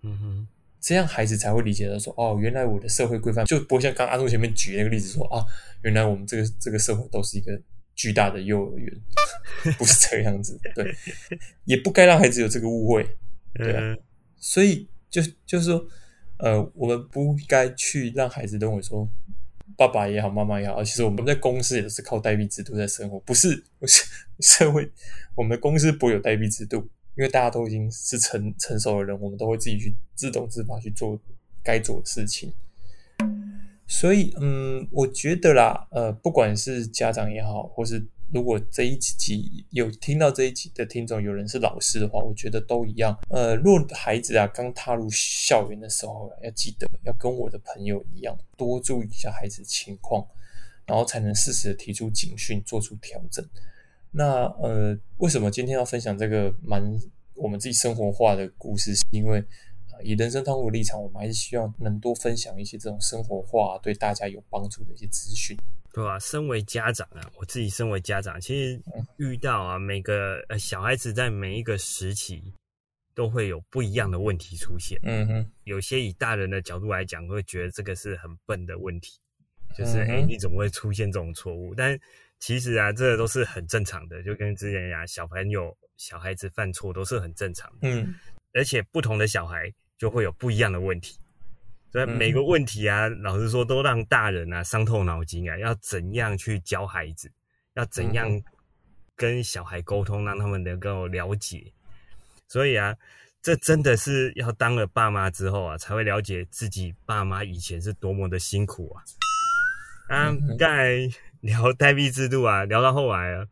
[0.02, 0.48] 嗯哼。
[0.80, 5.44] 这样孩子才会理解到说，哦，原来我的社会规范就不会像刚阿忠前面举那个例子说，啊，
[5.82, 7.60] 原来我们这个这个社会都是一个
[7.96, 8.94] 巨大的幼儿园，
[9.78, 10.94] 不是这个样子，对，
[11.64, 13.08] 也不该让孩子有这个误会，
[13.54, 13.98] 对啊，
[14.38, 15.88] 所以就就是说，
[16.38, 19.08] 呃，我们不该去让孩子认为说，
[19.78, 24.04] 爸爸也好，妈妈也好，其实我们在公司也都是靠代币制度在生活，不是不是
[24.42, 24.92] 社会，
[25.34, 26.88] 我们的公司不会有代币制度。
[27.18, 31.18] 因为大家都已经是成成熟的人，我们都会自己去自动自发去做
[31.64, 32.52] 该做的事情。
[33.88, 43.16] 所以，嗯，我觉得啦，呃，不管是家长也好，或是如果这一集有听到这一集的听众有人是老师的话，我觉得都一样。
[43.30, 50.26] 呃，若孩子啊刚踏入校园的时候，要记得要跟我的朋友一样，多注意一下孩子的情况，
[50.88, 53.48] 然后才能适时的提出警讯，做出调整。
[54.12, 56.82] 那呃，为什么今天要分享这个蛮
[57.36, 58.96] 我们自己生活化的故事？
[58.96, 59.44] 是因为，
[60.04, 65.58] 以人生汤姆的立场，我们还是希望能多分享一些这种生活化、对大家有帮助的一些资讯，
[65.94, 66.20] 对吧？
[66.20, 68.82] 身为家长啊，我自己身为家长，其实
[69.18, 72.54] 遇到啊，每个呃小孩子在每一个时期
[73.14, 75.00] 都会有不一样的问题出现。
[75.04, 79.20] 嗯哼，有些以大人的角度来讲，会觉得这个是很笨的问题，
[79.76, 81.74] 就是哎，你怎么会出现这种错误？
[81.74, 81.98] 但
[82.40, 87.88] 其实啊，这都是很正常的，就跟之前讲，小朋友、小孩子犯错都是很正常的。
[87.88, 88.14] 嗯，
[88.54, 91.18] 而且不同的小孩就会有不一样的问题，
[91.92, 97.32] 所以每个问题啊，老实说，都让大人啊伤透脑筋啊，要怎样去教孩子，
[97.74, 98.42] 要怎样
[99.16, 101.72] 跟小孩沟通，让他们能够了解。
[102.48, 102.96] 所以啊，
[103.42, 109.04] 这真的是要当了爸妈之后啊，才会了解自己爸妈以前是多么的辛苦啊。
[110.10, 111.10] 啊，刚才。
[111.42, 113.46] 聊代币制度啊，聊到后来啊，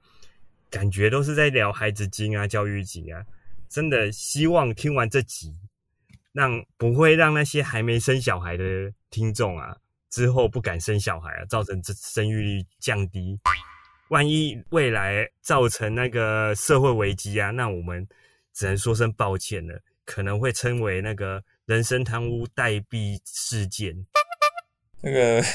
[0.71, 3.23] 感觉都是在聊孩子经啊、教育经啊。
[3.69, 5.53] 真的希望听完这集，
[6.33, 9.77] 让不会让那些还没生小孩的听众啊，
[10.09, 13.39] 之后不敢生小孩啊，造成这生育率降低。
[14.09, 18.05] 万一未来造成那个社会危机啊，那我们
[18.51, 24.05] 只能说声抱歉了，可能会称为那个人生贪污代币事件。
[25.01, 25.41] 那个。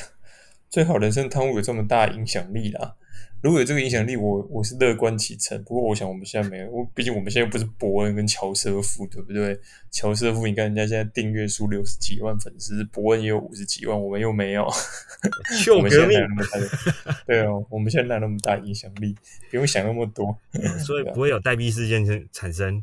[0.70, 2.94] 最好人生贪污有这么大影响力啦！
[3.40, 5.62] 如果有这个影响力，我我是乐观其成。
[5.62, 9.58] 不过我想我们现在没有，我毕竟我们现在不是伯恩跟乔瑟夫，对不对？
[9.90, 14.64] 乔瑟夫，你看人家现在订阅数六十几万粉丝，伯恩也有五十几万，我们又没有。
[15.76, 19.14] 我们现在那么大，对哦，我们现在哪那么大影响力？
[19.50, 20.36] 不用想那么多，
[20.84, 22.82] 所以不会有代币事件产生。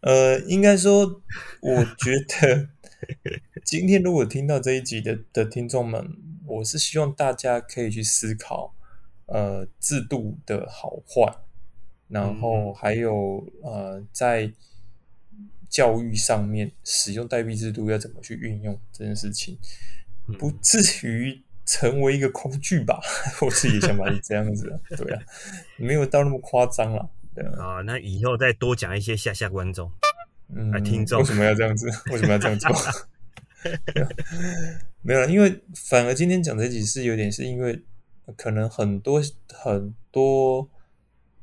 [0.00, 1.20] 呃，应该说，
[1.60, 2.68] 我觉得
[3.64, 6.16] 今天如果听到这一集的的听众们。
[6.48, 8.72] 我是希望大家可以去思考，
[9.26, 11.36] 呃，制度的好坏，
[12.08, 14.50] 然后还有呃，在
[15.68, 19.58] 教育上面使用代币制度要怎么去运用这件事情，
[20.38, 23.00] 不至于成为一个工具吧？
[23.42, 25.20] 我自己想法是这样子，对啊，
[25.76, 27.82] 没有到那么夸张了，对啊。
[27.84, 29.90] 那以后再多讲一些下下观众，
[30.54, 31.90] 嗯，听众为什么要这样子？
[32.12, 32.70] 为什么要这样做？
[35.02, 37.82] 没有，因为反而今天讲这集是有点，是因为
[38.36, 39.22] 可能很多
[39.52, 40.68] 很多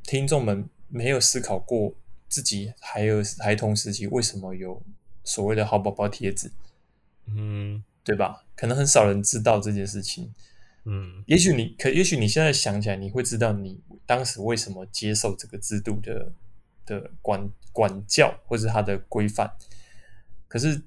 [0.04, 1.94] 听众们没有思考过
[2.28, 4.82] 自己还有孩童时期为什么有
[5.24, 6.52] 所谓的好宝宝贴纸，
[7.28, 8.44] 嗯，对吧？
[8.56, 10.34] 可能很少人知道这件事情，
[10.86, 16.32] 嗯，也许你可，也许你现在想起来，你会知道你当时为什么接受这个制度的
[16.86, 19.52] 的管管教或者它的规范，
[20.48, 20.82] 可是。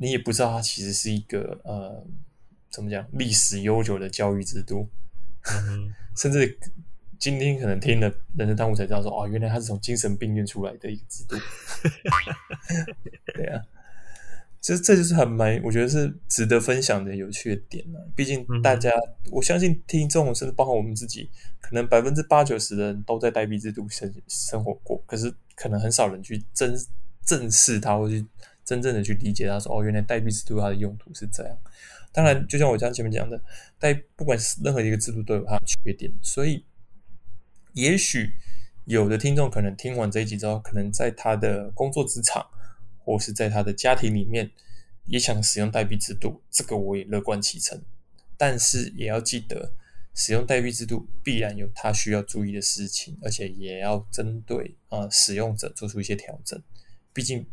[0.00, 2.06] 你也不知道，它其实是一个呃，
[2.70, 4.88] 怎么讲，历史悠久的教育制度，
[6.16, 6.58] 甚至
[7.18, 11.36] 今天可能听了人生当务才知道，说哦，原来他是从精神病院出来的一个制度。
[13.34, 13.62] 对啊，
[14.60, 17.98] 其实这就是很蛮，我觉得是值得分享的有趣的点呢。
[18.14, 18.90] 毕竟大家，
[19.30, 21.28] 我相信听众甚至包括我们自己，
[21.60, 26.74] 可能百分之八九十的人都在代币制度生生活过，可是可能很少人去正
[27.24, 28.24] 正视它，或去。
[28.68, 31.56] 真正的去理解它，说哦，原来代币制度它的用途是这样。
[32.12, 33.40] 当然，就像我刚前面讲的，
[33.78, 36.64] 代不管是任何一个制度都有它的缺点，所以
[37.74, 38.32] 也许
[38.86, 42.44] 有的听众可能听完这一集之后，可能在他的工作职场
[42.98, 44.50] 或是在他的家庭里面
[45.04, 47.80] 也想使用代币制度，这个我也乐观其成。
[48.36, 49.72] 但是也要记得，
[50.14, 56.60] 使用代币制度必然有它需要注意的事情，而且也要针对啊使用者做出一些调整。
[57.12, 57.46] 毕竟。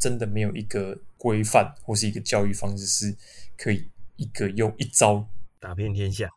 [0.00, 3.16] 真的没有一个规范或是一个教育方式是
[3.56, 3.84] 可以
[4.18, 5.26] 一个又一招
[5.58, 6.28] 打遍天下。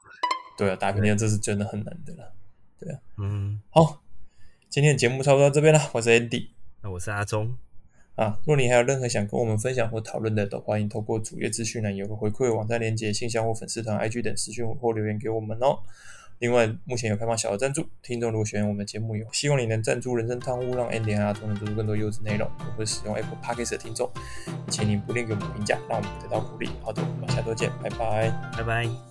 [0.55, 2.31] 对啊，打遍天下这是真的很难的了。
[2.79, 4.01] 对啊，嗯，好，
[4.69, 5.79] 今天的节目差不多到这边了。
[5.93, 6.49] 我是 Andy，
[6.81, 7.57] 那我是阿忠。
[8.15, 15.79] 啊，若你还有任何想跟我们分享或讨论的，都欢迎透过主页资讯栏有个回馈网站连接、信箱或粉丝团 IG 等私讯或留言给我们哦。
[16.41, 22.49] 另外，目前有开放小额赞助，听众如果喜欢我们节目，有希望你能赞助人生汤屋，让 Andy 和阿忠能做出更多优质内容。
[22.57, 24.09] 我会使用 Apple Podcast 的听众，
[24.67, 26.67] 请您不吝给我们评价，让我们得到鼓励。
[26.81, 29.10] 好的，我们下周见，拜拜，拜拜。